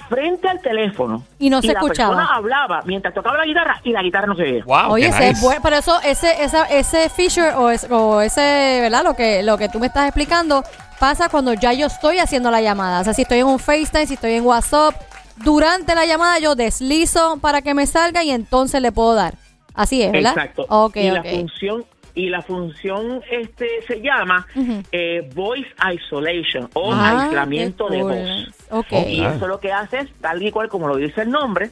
frente 0.09 0.47
al 0.47 0.61
teléfono 0.61 1.23
Y 1.39 1.49
no 1.49 1.61
se 1.61 1.67
la 1.67 1.79
escuchaba. 1.79 2.09
persona 2.15 2.35
hablaba 2.35 2.81
mientras 2.85 3.13
tocaba 3.13 3.37
la 3.37 3.45
guitarra 3.45 3.79
y 3.83 3.91
la 3.91 4.01
guitarra 4.03 4.27
no 4.27 4.35
se 4.35 4.43
veía 4.43 4.63
Wow, 4.65 4.91
Oye, 4.91 5.07
ese 5.07 5.23
es 5.29 5.33
nice. 5.35 5.45
bueno, 5.45 5.61
pero 5.63 5.75
eso, 5.77 5.99
ese, 6.05 6.43
esa, 6.43 6.65
ese 6.65 7.09
feature 7.09 7.55
o, 7.55 7.69
es- 7.69 7.87
o 7.89 8.21
ese, 8.21 8.79
¿verdad? 8.81 9.03
Lo 9.03 9.15
que, 9.15 9.41
lo 9.43 9.57
que 9.57 9.69
tú 9.69 9.79
me 9.79 9.87
estás 9.87 10.05
explicando 10.05 10.63
pasa 10.99 11.29
cuando 11.29 11.53
ya 11.53 11.73
yo 11.73 11.87
estoy 11.87 12.19
haciendo 12.19 12.51
la 12.51 12.61
llamada. 12.61 12.99
O 13.01 13.03
sea, 13.03 13.13
si 13.13 13.23
estoy 13.23 13.39
en 13.39 13.47
un 13.47 13.59
FaceTime, 13.59 14.05
si 14.05 14.13
estoy 14.13 14.33
en 14.33 14.45
WhatsApp, 14.45 14.93
durante 15.37 15.95
la 15.95 16.05
llamada 16.05 16.39
yo 16.39 16.55
deslizo 16.55 17.37
para 17.41 17.61
que 17.61 17.73
me 17.73 17.85
salga 17.87 18.23
y 18.23 18.31
entonces 18.31 18.81
le 18.81 18.91
puedo 18.91 19.13
dar. 19.15 19.35
Así 19.73 20.01
es, 20.03 20.11
¿verdad? 20.11 20.33
Exacto. 20.33 20.65
Ok, 20.69 20.97
y 20.97 21.09
la 21.11 21.23
función 21.23 21.85
y 22.15 22.29
la 22.29 22.43
función 22.43 23.23
este 23.31 23.67
se 23.87 23.99
llama 23.99 24.45
eh, 24.91 25.27
voice 25.33 25.67
isolation 25.95 26.69
o 26.73 26.91
Ah, 26.93 27.23
aislamiento 27.23 27.89
de 27.89 28.01
cool. 28.01 28.11
voz. 28.13 28.47
Ok. 28.69 28.87
Oh, 28.91 29.05
Y 29.07 29.21
Ah. 29.21 29.33
eso 29.35 29.47
lo 29.47 29.59
que 29.59 29.71
hace 29.71 29.99
es, 29.99 30.09
tal 30.21 30.43
y 30.43 30.51
cual 30.51 30.69
como 30.69 30.87
lo 30.87 30.97
dice 30.97 31.21
el 31.23 31.31
nombre, 31.31 31.71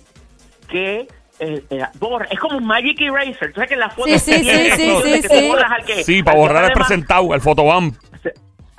que 0.68 1.08
eh, 1.40 1.64
eh, 1.72 1.84
borra. 2.00 2.28
Es 2.30 2.40
como 2.40 2.58
un 2.58 2.66
Magic 2.66 3.00
Eraser. 3.02 3.50
¿Tú 3.50 3.56
sabes 3.56 3.68
que 3.70 3.74
en 3.76 3.80
la 3.80 3.90
foto 3.90 4.08
Sí, 4.10 4.20
sí, 4.20 4.42
tiene 4.42 4.76
sí, 4.76 4.92
sí, 5.04 5.22
sí, 5.24 5.28
sí. 5.96 6.04
Sí, 6.04 6.24
para 6.24 6.38
borrar 6.38 6.66
el 6.66 6.72
presentado, 6.74 7.34
el 7.34 7.42
fotobomb. 7.42 7.96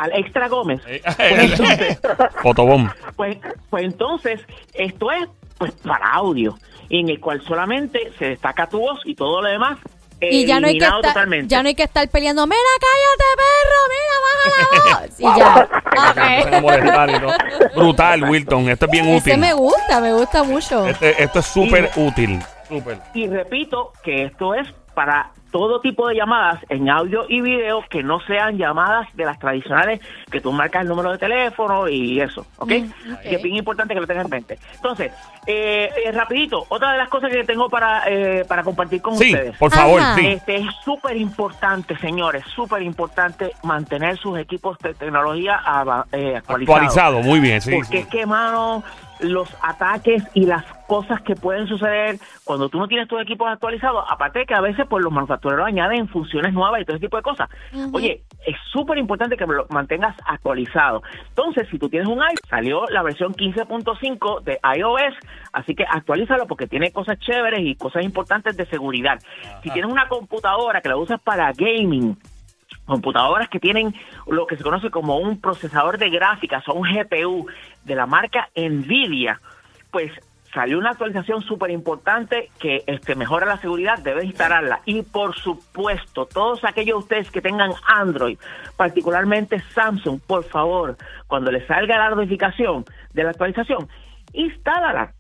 Al 0.03 0.13
extra 0.17 0.49
Gómez. 0.49 0.81
Eh, 0.87 1.01
Pues 1.17 1.51
entonces, 1.51 2.01
Fotobomb. 2.43 2.91
pues, 3.17 3.37
pues 3.71 3.85
entonces, 3.85 4.41
esto 4.75 5.11
es 5.13 5.29
pues 5.59 5.73
para 5.85 6.13
audio, 6.13 6.59
en 6.91 7.09
el 7.09 7.21
cual 7.21 7.41
solamente 7.43 8.11
se 8.19 8.25
destaca 8.31 8.67
tu 8.69 8.81
voz 8.81 9.01
y 9.05 9.15
todo 9.15 9.43
lo 9.43 9.49
demás. 9.49 9.79
Y 10.25 10.47
ya 10.47 10.61
no 10.61 10.69
hay 10.69 10.79
que 10.79 10.85
estar, 10.85 11.01
totalmente. 11.03 11.49
ya 11.49 11.63
no 11.63 11.69
hay 11.69 11.75
que 11.75 11.83
estar 11.83 12.09
peleando, 12.09 12.47
mira, 12.47 12.61
cállate, 12.81 13.25
perro, 13.43 13.81
mira, 13.91 14.15
baja 14.25 14.49
la 14.73 15.01
voz. 15.01 15.21
Y 15.21 16.61
ya. 16.61 17.71
Brutal, 17.75 18.25
Wilton. 18.31 18.69
Esto 18.69 18.85
es 18.87 18.91
bien 18.91 19.09
Ese 19.09 19.31
útil. 19.31 19.39
me 19.39 19.53
gusta, 19.53 20.01
me 20.01 20.13
gusta 20.13 20.43
mucho. 20.45 20.87
Este- 20.87 21.23
esto 21.23 21.39
es 21.41 21.47
súper 21.47 21.91
útil. 21.97 22.41
Súper. 22.69 22.99
Y 23.15 23.27
repito 23.29 23.93
que 24.03 24.25
esto 24.27 24.55
es 24.55 24.69
para 24.95 25.31
todo 25.53 25.81
tipo 25.81 26.09
de 26.09 26.17
llamadas 26.17 26.61
en 26.69 26.89
audio 26.89 27.27
y 27.29 27.41
video 27.43 27.85
que 27.89 28.03
no 28.03 28.19
sean 28.21 28.57
llamadas 28.59 29.07
de 29.15 29.25
las 29.25 29.39
tradicionales 29.39 30.01
que 30.31 30.41
tú 30.41 30.51
marcas 30.51 30.83
el 30.83 30.89
número 30.89 31.13
de 31.13 31.19
teléfono 31.19 31.89
y 31.89 32.21
eso, 32.21 32.45
¿ok? 32.59 32.71
Mm. 32.73 33.15
Que 33.23 33.35
es 33.37 33.43
bien 33.43 33.57
importante 33.57 33.95
que 33.95 34.01
lo 34.01 34.07
tengas 34.07 34.25
en 34.25 34.31
mente. 34.31 34.59
Entonces, 34.75 35.13
eh, 35.47 35.91
eh, 36.05 36.13
rapidito, 36.13 36.65
otra 36.71 36.93
de 36.93 36.99
las 36.99 37.09
cosas 37.09 37.31
que 37.31 37.45
tengo 37.45 37.69
para, 37.69 38.05
eh, 38.09 38.45
para 38.49 38.65
compartir 38.65 39.03
con 39.03 39.17
Sí, 39.17 39.33
ustedes. 39.33 39.57
por 39.59 39.71
favor, 39.71 40.01
Ajá. 40.01 40.15
sí. 40.17 40.27
Este 40.27 40.57
es 40.57 40.67
súper 40.85 41.17
importante, 41.17 41.97
señores, 41.99 42.45
súper 42.55 42.83
importante 42.83 43.53
mantener 43.63 44.17
sus 44.17 44.39
equipos 44.39 44.79
de 44.79 44.95
tecnología 44.95 45.61
eh, 46.13 46.37
actualizados. 46.37 46.81
Actualizado, 46.81 47.21
muy 47.21 47.41
bien, 47.41 47.61
sí. 47.61 47.73
Porque 47.75 47.89
sí. 47.89 47.97
es 47.99 48.07
que, 48.07 48.25
mano, 48.25 48.83
los 49.21 49.49
ataques 49.63 50.23
y 50.35 50.47
las 50.47 50.65
cosas 50.87 51.23
que 51.23 51.35
pueden 51.35 51.67
suceder 51.67 52.19
cuando 52.45 52.69
tú 52.69 52.79
no 52.79 52.87
tienes 52.89 53.09
tus 53.09 53.21
equipos 53.23 53.49
actualizados, 53.51 54.05
aparte 54.09 54.41
de 54.41 54.47
que 54.47 54.55
a 54.55 54.61
veces 54.61 54.87
pues 54.89 55.03
los 55.03 55.13
manufactureros 55.13 55.42
añaden 55.65 56.09
funciones 56.09 56.53
nuevas 56.53 56.81
y 56.81 56.85
todo 56.85 56.97
ese 56.97 57.07
tipo 57.07 57.17
de 57.17 57.23
cosas. 57.23 57.49
Oye, 57.93 58.23
es 58.47 58.57
súper 58.71 58.99
importante 58.99 59.37
que 59.37 59.47
lo 59.47 59.67
mantengas 59.71 60.17
actualizado. 60.27 61.03
Entonces, 61.29 61.69
si 61.71 61.79
tú 61.79 61.89
tienes 61.89 62.09
un 62.09 62.23
iPhone, 62.23 62.49
salió 62.49 62.87
la 62.91 63.03
versión 63.03 63.35
15.5 63.35 64.43
de 64.43 64.59
iOS, 64.77 65.15
así 65.53 65.75
que 65.75 65.85
actualízalo 65.89 66.47
porque 66.47 66.67
tiene 66.67 66.93
cosas 66.93 67.19
chéveres 67.19 67.61
y 67.61 67.75
cosas 67.75 68.05
importantes 68.05 68.57
de 68.57 68.67
seguridad. 68.67 69.19
Si 69.63 69.71
tienes 69.71 69.91
una 69.91 70.09
computadora 70.09 70.81
que 70.81 70.89
la 70.89 70.97
usas 70.97 71.21
para 71.21 71.53
gaming, 71.53 72.17
computadoras 72.85 73.49
que 73.49 73.61
tienen 73.61 73.95
lo 74.27 74.47
que 74.47 74.57
se 74.57 74.63
conoce 74.63 74.91
como 74.91 75.19
un 75.19 75.41
procesador 75.41 75.99
de 75.99 76.11
gráficas 76.11 76.67
o 76.69 76.75
un 76.75 76.89
GPU 76.89 77.47
de 77.85 77.95
la 77.95 78.07
marca 78.07 78.49
Nvidia, 78.57 79.41
pues 79.91 80.11
salió 80.53 80.79
una 80.79 80.91
actualización 80.91 81.43
súper 81.43 81.71
importante 81.71 82.51
que 82.59 82.83
este, 82.87 83.15
mejora 83.15 83.47
la 83.47 83.57
seguridad, 83.59 83.99
debes 83.99 84.25
instalarla. 84.25 84.81
Y 84.85 85.03
por 85.03 85.35
supuesto, 85.37 86.27
todos 86.27 86.65
aquellos 86.65 86.97
de 86.97 87.03
ustedes 87.03 87.31
que 87.31 87.41
tengan 87.41 87.73
Android, 87.87 88.39
particularmente 88.77 89.61
Samsung, 89.75 90.21
por 90.27 90.45
favor, 90.45 90.97
cuando 91.27 91.51
les 91.51 91.67
salga 91.67 91.99
la 91.99 92.11
notificación 92.11 92.85
de 93.15 93.25
la 93.25 93.31
actualización, 93.31 93.89
instálala 94.33 95.13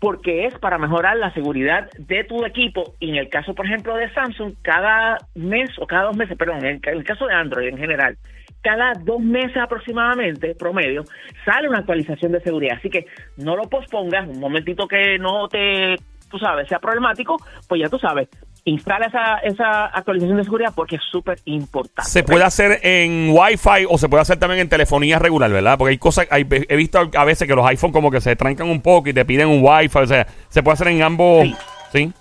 porque 0.00 0.46
es 0.46 0.56
para 0.60 0.78
mejorar 0.78 1.16
la 1.16 1.32
seguridad 1.34 1.90
de 1.98 2.22
tu 2.22 2.44
equipo 2.44 2.94
y 3.00 3.10
en 3.10 3.16
el 3.16 3.28
caso, 3.28 3.54
por 3.54 3.66
ejemplo, 3.66 3.96
de 3.96 4.12
Samsung, 4.12 4.54
cada 4.62 5.18
mes 5.34 5.70
o 5.78 5.86
cada 5.86 6.04
dos 6.04 6.16
meses, 6.16 6.38
perdón, 6.38 6.64
en 6.64 6.80
el 6.84 7.04
caso 7.04 7.26
de 7.26 7.34
Android 7.34 7.68
en 7.68 7.78
general, 7.78 8.16
cada 8.62 8.92
dos 9.04 9.20
meses 9.20 9.56
aproximadamente, 9.56 10.54
promedio, 10.54 11.04
sale 11.44 11.68
una 11.68 11.78
actualización 11.78 12.32
de 12.32 12.40
seguridad. 12.40 12.76
Así 12.78 12.90
que 12.90 13.06
no 13.36 13.56
lo 13.56 13.68
pospongas, 13.68 14.28
un 14.28 14.40
momentito 14.40 14.86
que 14.88 15.18
no 15.18 15.48
te, 15.48 15.96
tú 16.30 16.38
sabes, 16.38 16.68
sea 16.68 16.78
problemático, 16.78 17.36
pues 17.68 17.80
ya 17.80 17.88
tú 17.88 17.98
sabes, 17.98 18.28
instala 18.64 19.06
esa, 19.06 19.38
esa 19.38 19.86
actualización 19.86 20.36
de 20.36 20.44
seguridad 20.44 20.72
porque 20.74 20.96
es 20.96 21.02
súper 21.10 21.38
importante. 21.46 22.10
Se 22.10 22.22
puede 22.22 22.44
hacer 22.44 22.80
en 22.82 23.30
Wi-Fi 23.30 23.86
o 23.88 23.96
se 23.96 24.08
puede 24.08 24.22
hacer 24.22 24.38
también 24.38 24.60
en 24.60 24.68
telefonía 24.68 25.18
regular, 25.18 25.50
¿verdad? 25.50 25.78
Porque 25.78 25.92
hay 25.92 25.98
cosas, 25.98 26.26
hay- 26.30 26.46
he 26.50 26.76
visto 26.76 26.98
a 27.14 27.24
veces 27.24 27.48
que 27.48 27.54
los 27.54 27.64
iPhone 27.66 27.92
como 27.92 28.10
que 28.10 28.20
se 28.20 28.36
trancan 28.36 28.68
un 28.68 28.82
poco 28.82 29.08
y 29.08 29.14
te 29.14 29.24
piden 29.24 29.48
un 29.48 29.60
Wi-Fi, 29.62 29.98
o 30.00 30.06
sea, 30.06 30.26
se 30.48 30.62
puede 30.62 30.74
hacer 30.74 30.88
en 30.88 31.02
ambos. 31.02 31.44
Sí. 31.44 31.54
Sí. 31.90 32.12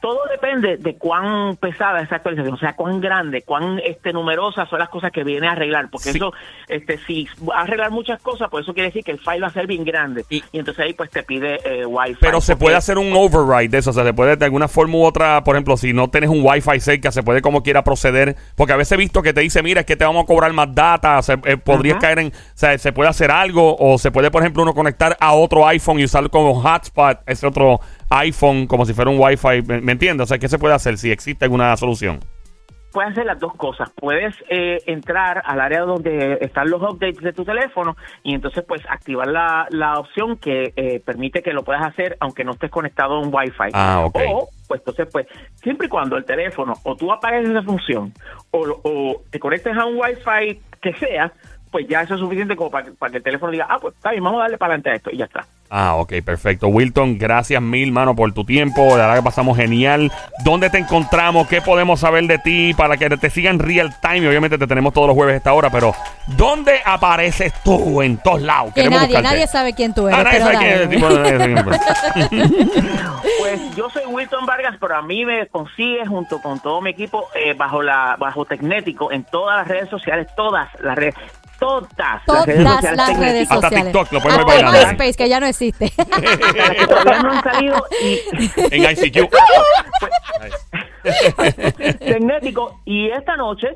Todo 0.00 0.20
depende 0.30 0.76
de 0.78 0.96
cuán 0.96 1.56
pesada 1.56 2.00
esa 2.00 2.16
actualización, 2.16 2.54
o 2.54 2.58
sea, 2.58 2.74
cuán 2.74 3.00
grande, 3.00 3.42
cuán 3.42 3.80
este 3.84 4.12
numerosas 4.12 4.68
son 4.68 4.78
las 4.78 4.88
cosas 4.88 5.12
que 5.12 5.24
viene 5.24 5.46
a 5.46 5.52
arreglar, 5.52 5.88
porque 5.90 6.10
Sí. 6.12 6.18
eso, 6.18 6.32
este, 6.68 6.98
si 7.06 7.28
va 7.48 7.58
a 7.58 7.60
arreglar 7.62 7.90
muchas 7.90 8.20
cosas, 8.22 8.48
pues 8.50 8.64
eso 8.64 8.72
quiere 8.74 8.88
decir 8.88 9.04
que 9.04 9.12
el 9.12 9.18
file 9.18 9.40
va 9.40 9.48
a 9.48 9.52
ser 9.52 9.66
bien 9.66 9.84
grande 9.84 10.24
Y- 10.30 10.42
y, 10.52 10.58
entonces 10.58 10.84
ahí 10.84 10.94
pues 10.94 11.10
te 11.10 11.22
pide 11.22 11.60
eh, 11.64 11.84
Wi-Fi. 11.86 12.16
Pero 12.20 12.40
se 12.40 12.56
puede 12.56 12.76
hacer 12.76 12.98
un 12.98 13.12
override 13.12 13.68
de 13.68 13.78
eso, 13.78 13.90
o 13.90 13.92
sea, 13.92 14.04
se 14.04 14.14
puede 14.14 14.36
de 14.36 14.44
alguna 14.44 14.68
forma 14.68 14.96
u 14.96 15.04
otra, 15.04 15.44
por 15.44 15.54
ejemplo, 15.56 15.76
si 15.76 15.92
no 15.92 16.08
tienes 16.08 16.30
un 16.30 16.40
Wi-Fi 16.44 16.80
cerca, 16.80 17.12
se 17.12 17.22
puede 17.22 17.42
como 17.42 17.62
quiera 17.62 17.84
proceder, 17.84 18.36
porque 18.56 18.72
a 18.72 18.76
veces 18.76 18.92
he 18.92 18.96
visto 18.96 19.22
que 19.22 19.32
te 19.32 19.40
dice, 19.42 19.62
mira, 19.62 19.80
es 19.80 19.86
que 19.86 19.96
te 19.96 20.04
vamos 20.04 20.24
a 20.24 20.26
cobrar 20.26 20.52
más 20.52 20.74
data, 20.74 21.18
o 21.18 21.22
sea, 21.22 21.38
eh, 21.44 21.56
podrías 21.56 21.98
caer 21.98 22.20
en, 22.20 22.28
o 22.28 22.32
sea, 22.54 22.76
se 22.78 22.92
puede 22.92 23.10
hacer 23.10 23.30
algo, 23.30 23.76
o 23.78 23.98
se 23.98 24.10
puede, 24.10 24.30
por 24.30 24.42
ejemplo, 24.42 24.62
uno 24.62 24.72
conectar 24.74 25.16
a 25.20 25.32
otro 25.34 25.66
iPhone 25.66 25.98
y 26.00 26.04
usarlo 26.04 26.30
como 26.30 26.54
hotspot, 26.60 27.18
ese 27.26 27.46
otro 27.46 27.80
iPhone, 28.10 28.66
como 28.66 28.84
si 28.84 28.92
fuera 28.94 29.10
un 29.10 29.18
Wi-Fi, 29.20 29.62
¿me, 29.66 29.80
me 29.80 29.92
entiendes? 29.92 30.24
O 30.24 30.26
sea, 30.28 30.38
¿qué 30.38 30.48
se 30.48 30.58
puede 30.58 30.74
hacer 30.74 30.98
si 30.98 31.10
existe 31.10 31.44
alguna 31.44 31.76
solución? 31.76 32.20
Puedes 32.92 33.12
hacer 33.12 33.24
las 33.24 33.38
dos 33.38 33.54
cosas. 33.54 33.88
Puedes 33.94 34.34
eh, 34.48 34.78
entrar 34.86 35.40
al 35.46 35.60
área 35.60 35.82
donde 35.82 36.38
están 36.40 36.68
los 36.68 36.82
updates 36.82 37.20
de 37.20 37.32
tu 37.32 37.44
teléfono 37.44 37.96
y 38.24 38.34
entonces 38.34 38.64
pues 38.66 38.82
activar 38.88 39.28
la, 39.28 39.68
la 39.70 39.94
opción 39.94 40.36
que 40.38 40.72
eh, 40.74 40.98
permite 40.98 41.40
que 41.40 41.52
lo 41.52 41.62
puedas 41.62 41.86
hacer 41.86 42.16
aunque 42.18 42.42
no 42.42 42.50
estés 42.50 42.68
conectado 42.68 43.14
a 43.14 43.20
un 43.20 43.32
Wi-Fi. 43.32 43.70
Ah, 43.74 44.02
ok. 44.04 44.18
O 44.32 44.48
pues 44.66 44.80
entonces 44.80 45.06
pues 45.12 45.28
siempre 45.62 45.86
y 45.86 45.88
cuando 45.88 46.16
el 46.16 46.24
teléfono 46.24 46.72
o 46.82 46.96
tú 46.96 47.12
apagues 47.12 47.48
esa 47.48 47.62
función 47.62 48.12
o, 48.50 48.58
o 48.82 49.22
te 49.30 49.38
conectes 49.38 49.76
a 49.76 49.84
un 49.86 49.94
Wi-Fi 49.96 50.60
que 50.82 50.92
sea, 50.94 51.32
pues 51.70 51.86
ya 51.86 52.02
eso 52.02 52.14
es 52.14 52.20
suficiente 52.20 52.56
como 52.56 52.72
para, 52.72 52.86
que- 52.86 52.92
para 52.92 53.12
que 53.12 53.18
el 53.18 53.22
teléfono 53.22 53.52
diga, 53.52 53.68
ah, 53.70 53.78
pues 53.80 53.94
está 53.94 54.10
bien, 54.10 54.24
vamos 54.24 54.40
a 54.40 54.42
darle 54.42 54.58
para 54.58 54.74
adelante 54.74 54.90
a 54.90 54.94
esto 54.94 55.10
y 55.12 55.16
ya 55.18 55.26
está. 55.26 55.46
Ah, 55.72 55.94
ok, 55.94 56.14
perfecto. 56.24 56.66
Wilton, 56.66 57.16
gracias 57.16 57.62
mil, 57.62 57.92
mano, 57.92 58.16
por 58.16 58.32
tu 58.34 58.44
tiempo. 58.44 58.82
De 58.82 58.96
verdad 58.96 59.14
que 59.14 59.22
pasamos 59.22 59.56
genial. 59.56 60.10
¿Dónde 60.44 60.68
te 60.68 60.78
encontramos? 60.78 61.46
¿Qué 61.46 61.62
podemos 61.62 62.00
saber 62.00 62.24
de 62.24 62.38
ti 62.38 62.74
para 62.74 62.96
que 62.96 63.08
te 63.08 63.30
sigan 63.30 63.60
real 63.60 63.94
time? 64.02 64.28
Obviamente 64.28 64.58
te 64.58 64.66
tenemos 64.66 64.92
todos 64.92 65.06
los 65.06 65.14
jueves 65.16 65.34
a 65.34 65.36
esta 65.36 65.52
hora, 65.52 65.70
pero 65.70 65.94
¿dónde 66.26 66.80
apareces 66.84 67.52
tú 67.62 68.02
en 68.02 68.18
todos 68.18 68.42
lados? 68.42 68.74
Que 68.74 68.80
Queremos 68.82 69.00
nadie, 69.02 69.14
buscarte. 69.14 69.36
nadie 69.36 69.46
sabe 69.46 69.72
quién 69.72 69.94
tú 69.94 70.08
eres. 70.08 70.18
Ah, 70.18 70.24
nadie 70.24 70.40
pero 70.40 70.52
sabe 70.52 71.28
quién 71.28 71.60
tipo 71.60 71.70
Pues 73.38 73.76
yo 73.76 73.88
soy 73.90 74.04
Wilton 74.06 74.46
Vargas, 74.46 74.76
pero 74.80 74.96
a 74.96 75.02
mí 75.02 75.24
me 75.24 75.46
consigue 75.46 76.04
junto 76.04 76.40
con 76.42 76.58
todo 76.60 76.80
mi 76.80 76.90
equipo 76.90 77.28
eh, 77.34 77.54
bajo 77.54 77.80
la 77.82 78.16
bajo 78.18 78.44
Tecnético 78.44 79.12
en 79.12 79.24
todas 79.24 79.58
las 79.58 79.68
redes 79.68 79.88
sociales, 79.88 80.26
todas 80.34 80.68
las 80.80 80.96
redes, 80.96 81.14
todas, 81.60 81.86
las 82.26 82.46
redes 82.46 82.64
Todas 82.64 82.80
sociales 82.80 82.96
las 82.96 83.18
redes 83.18 83.48
Tecnético. 83.48 83.54
Hasta 83.54 83.68
sociales. 83.68 83.92
TikTok 83.92 84.12
lo 84.12 84.20
podemos 84.20 84.40
Hasta 84.40 84.52
ver 84.54 84.64
bailando. 84.64 84.88
MySpace, 84.88 85.14
que 85.14 85.28
ya 85.28 85.40
no 85.40 85.46
existe. 85.46 85.92
Todavía 86.88 87.22
no 87.22 87.30
han 87.32 87.42
salido 87.44 87.84
y 88.02 88.20
en 88.74 88.90
ICQ. 88.90 89.30
Tecnético 91.98 92.80
y 92.84 93.10
esta 93.10 93.36
noche 93.36 93.68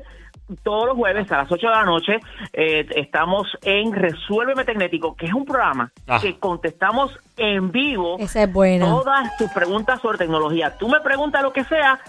todos 0.63 0.85
los 0.85 0.95
jueves 0.95 1.31
a 1.31 1.37
las 1.37 1.51
8 1.51 1.65
de 1.67 1.73
la 1.73 1.85
noche 1.85 2.19
eh, 2.53 2.85
estamos 2.95 3.47
en 3.63 3.91
Resuélveme 3.91 4.63
Tecnético, 4.63 5.15
que 5.15 5.25
es 5.25 5.33
un 5.33 5.43
programa 5.43 5.91
Ah. 6.07 6.19
que 6.21 6.37
contestamos 6.37 7.11
en 7.37 7.71
vivo 7.71 8.17
Esa 8.19 8.43
es 8.43 8.53
buena. 8.53 8.85
todas 8.85 9.35
tus 9.37 9.49
preguntas 9.51 9.99
sobre 10.01 10.19
tecnología. 10.19 10.77
Tú 10.77 10.87
me 10.87 10.99
preguntas 11.01 11.41
lo 11.41 11.51
que 11.51 11.63
sea 11.63 11.99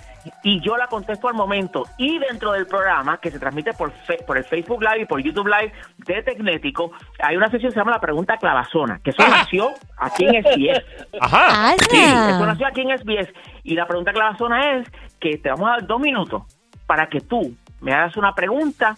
y 0.43 0.61
yo 0.61 0.77
la 0.77 0.87
contesto 0.87 1.29
al 1.29 1.35
momento. 1.35 1.85
Y 1.99 2.19
dentro 2.19 2.53
del 2.53 2.67
programa, 2.67 3.19
que 3.19 3.31
se 3.31 3.39
transmite 3.39 3.73
por, 3.75 3.93
fe- 3.93 4.23
por 4.27 4.37
el 4.39 4.45
Facebook 4.45 4.83
Live 4.83 5.03
y 5.03 5.05
por 5.07 5.21
YouTube 5.21 5.47
Live 5.49 5.73
de 5.99 6.23
Tecnético, 6.23 6.93
hay 7.21 7.37
una 7.37 7.51
sesión 7.51 7.71
que 7.71 7.75
se 7.75 7.81
llama 7.81 7.93
La 7.93 8.01
Pregunta 8.01 8.37
Clavazona, 8.37 9.01
que 9.03 9.11
eso 9.11 9.23
Ajá. 9.23 9.39
nació 9.39 9.71
aquí 9.99 10.25
en 10.27 10.43
SBS. 10.45 10.85
Ajá. 11.21 11.75
Sí, 11.91 11.97
eso 12.03 12.47
nació 12.47 12.67
aquí 12.67 12.81
en 12.83 12.99
SBS. 12.99 13.33
Y 13.65 13.75
la 13.75 13.87
pregunta 13.87 14.13
clavazona 14.13 14.77
es 14.79 14.89
que 15.21 15.39
te 15.39 15.51
vamos 15.51 15.69
a 15.69 15.73
dar 15.73 15.87
dos 15.87 16.01
minutos 16.01 16.43
para 16.87 17.09
que 17.09 17.21
tú 17.21 17.55
me 17.81 17.93
hagas 17.93 18.17
una 18.17 18.33
pregunta 18.35 18.97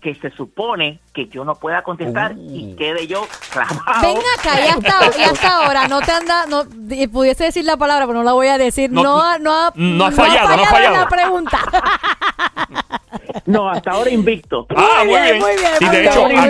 que 0.00 0.14
se 0.14 0.30
supone 0.30 1.00
que 1.14 1.26
yo 1.28 1.44
no 1.44 1.54
pueda 1.54 1.82
contestar 1.82 2.32
Uh. 2.36 2.54
y 2.56 2.74
quede 2.76 3.06
yo 3.06 3.26
clavado. 3.50 3.80
Ven 4.02 4.16
acá, 4.38 4.60
y 4.64 4.68
hasta, 4.68 5.18
y 5.18 5.22
hasta 5.22 5.56
ahora 5.64 5.88
no 5.88 6.00
te 6.00 6.12
anda, 6.12 6.46
no, 6.46 6.64
di- 6.64 7.06
pudiese 7.06 7.44
decir 7.44 7.64
la 7.64 7.76
palabra, 7.76 8.06
pero 8.06 8.18
no 8.18 8.24
la 8.24 8.32
voy 8.32 8.48
a 8.48 8.58
decir. 8.58 8.90
No- 8.90 9.02
No, 9.02 9.22
ha- 9.22 9.38
no, 9.38 9.52
ha, 9.52 9.72
no 9.74 10.04
ha 10.06 10.10
fallado, 10.12 10.48
no 10.48 10.54
ha 10.54 10.64
en 10.64 10.70
fallado. 10.70 10.96
la 10.96 11.08
pregunta. 11.08 11.58
No, 13.46 13.68
hasta 13.68 13.90
ahora 13.92 14.10
invicto. 14.10 14.66
Ah, 14.76 15.02
muy 15.04 15.14
Muy 15.14 15.22
bien. 15.22 15.24
bien, 15.24 15.38
muy 15.40 15.50
bien, 15.56 15.70
Y 15.80 15.86
de 15.96 16.04
hecho, 16.04 16.26
a- 16.26 16.48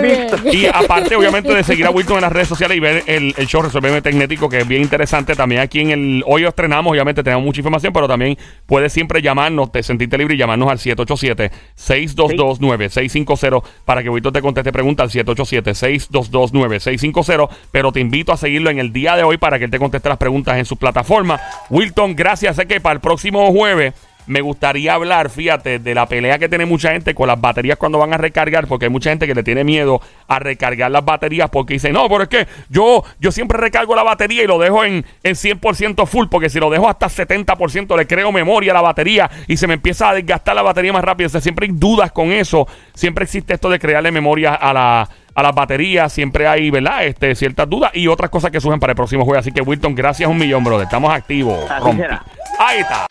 y 0.53 0.65
aparte, 0.65 1.15
obviamente, 1.15 1.53
de 1.53 1.63
seguir 1.63 1.85
a 1.85 1.89
Wilton 1.91 2.15
en 2.17 2.21
las 2.23 2.31
redes 2.31 2.47
sociales 2.47 2.75
y 2.77 2.79
ver 2.79 3.03
el, 3.07 3.33
el 3.37 3.45
show 3.47 3.61
Resolveme 3.61 4.01
Tecnético, 4.01 4.49
que 4.49 4.59
es 4.59 4.67
bien 4.67 4.81
interesante. 4.81 5.35
También 5.35 5.61
aquí 5.61 5.79
en 5.81 5.91
el. 5.91 6.23
Hoy 6.25 6.45
estrenamos, 6.45 6.91
obviamente, 6.91 7.23
tenemos 7.23 7.43
mucha 7.45 7.59
información, 7.61 7.93
pero 7.93 8.07
también 8.07 8.37
puedes 8.65 8.91
siempre 8.93 9.21
llamarnos, 9.21 9.71
te 9.71 9.83
sentiste 9.83 10.17
libre 10.17 10.33
y 10.35 10.37
llamarnos 10.37 10.69
al 10.69 10.77
787-622-9650 10.79 13.63
para 13.85 14.01
que 14.03 14.09
Wilton 14.09 14.33
te 14.33 14.41
conteste 14.41 14.71
preguntas 14.71 15.15
al 15.15 15.25
787-622-9650. 15.25 17.49
Pero 17.71 17.91
te 17.91 17.99
invito 17.99 18.31
a 18.31 18.37
seguirlo 18.37 18.69
en 18.69 18.79
el 18.79 18.93
día 18.93 19.15
de 19.15 19.23
hoy 19.23 19.37
para 19.37 19.57
que 19.59 19.65
él 19.65 19.71
te 19.71 19.79
conteste 19.79 20.09
las 20.09 20.17
preguntas 20.17 20.57
en 20.57 20.65
su 20.65 20.77
plataforma. 20.77 21.39
Wilton, 21.69 22.15
gracias. 22.15 22.55
Sé 22.55 22.65
que 22.67 22.79
para 22.81 22.93
el 22.95 22.99
próximo 23.01 23.51
jueves. 23.51 23.93
Me 24.27 24.41
gustaría 24.41 24.93
hablar, 24.93 25.29
fíjate, 25.29 25.79
de 25.79 25.95
la 25.95 26.07
pelea 26.07 26.39
que 26.39 26.49
tiene 26.49 26.65
mucha 26.65 26.91
gente 26.91 27.13
con 27.13 27.27
las 27.27 27.39
baterías 27.39 27.77
cuando 27.77 27.97
van 27.97 28.13
a 28.13 28.17
recargar, 28.17 28.67
porque 28.67 28.85
hay 28.85 28.91
mucha 28.91 29.09
gente 29.09 29.27
que 29.27 29.35
le 29.35 29.43
tiene 29.43 29.63
miedo 29.63 30.01
a 30.27 30.39
recargar 30.39 30.91
las 30.91 31.03
baterías 31.03 31.49
porque 31.49 31.73
dice, 31.73 31.91
no, 31.91 32.07
pero 32.07 32.23
es 32.23 32.29
que 32.29 32.47
yo, 32.69 33.03
yo 33.19 33.31
siempre 33.31 33.57
recargo 33.57 33.95
la 33.95 34.03
batería 34.03 34.43
y 34.43 34.47
lo 34.47 34.59
dejo 34.59 34.83
en, 34.85 35.05
en 35.23 35.35
100% 35.35 36.05
full, 36.07 36.27
porque 36.29 36.49
si 36.49 36.59
lo 36.59 36.69
dejo 36.69 36.87
hasta 36.87 37.07
70% 37.07 37.97
le 37.97 38.07
creo 38.07 38.31
memoria 38.31 38.71
a 38.71 38.75
la 38.75 38.81
batería 38.81 39.29
y 39.47 39.57
se 39.57 39.67
me 39.67 39.73
empieza 39.73 40.09
a 40.09 40.13
desgastar 40.13 40.55
la 40.55 40.61
batería 40.61 40.93
más 40.93 41.03
rápido. 41.03 41.27
O 41.27 41.29
sea, 41.29 41.41
siempre 41.41 41.67
hay 41.67 41.73
dudas 41.73 42.11
con 42.11 42.31
eso. 42.31 42.67
Siempre 42.93 43.25
existe 43.25 43.53
esto 43.53 43.69
de 43.69 43.79
crearle 43.79 44.11
memoria 44.11 44.53
a 44.55 44.73
la 44.73 45.09
a 45.35 45.41
las 45.41 45.55
baterías, 45.55 46.13
siempre 46.13 46.47
hay, 46.47 46.69
¿verdad? 46.69 47.05
Este, 47.05 47.33
ciertas 47.35 47.67
dudas 47.69 47.91
y 47.93 48.07
otras 48.07 48.29
cosas 48.29 48.51
que 48.51 48.61
surgen 48.61 48.79
para 48.79 48.91
el 48.91 48.95
próximo 48.95 49.25
juego. 49.25 49.39
Así 49.39 49.51
que, 49.51 49.61
Wilton, 49.61 49.95
gracias 49.95 50.29
un 50.29 50.37
millón, 50.37 50.63
brother. 50.63 50.85
Estamos 50.85 51.11
activos. 51.11 51.57
Así 51.69 51.83
Rompi. 51.83 52.01
será. 52.01 52.23
Ahí 52.59 52.79
está. 52.79 53.07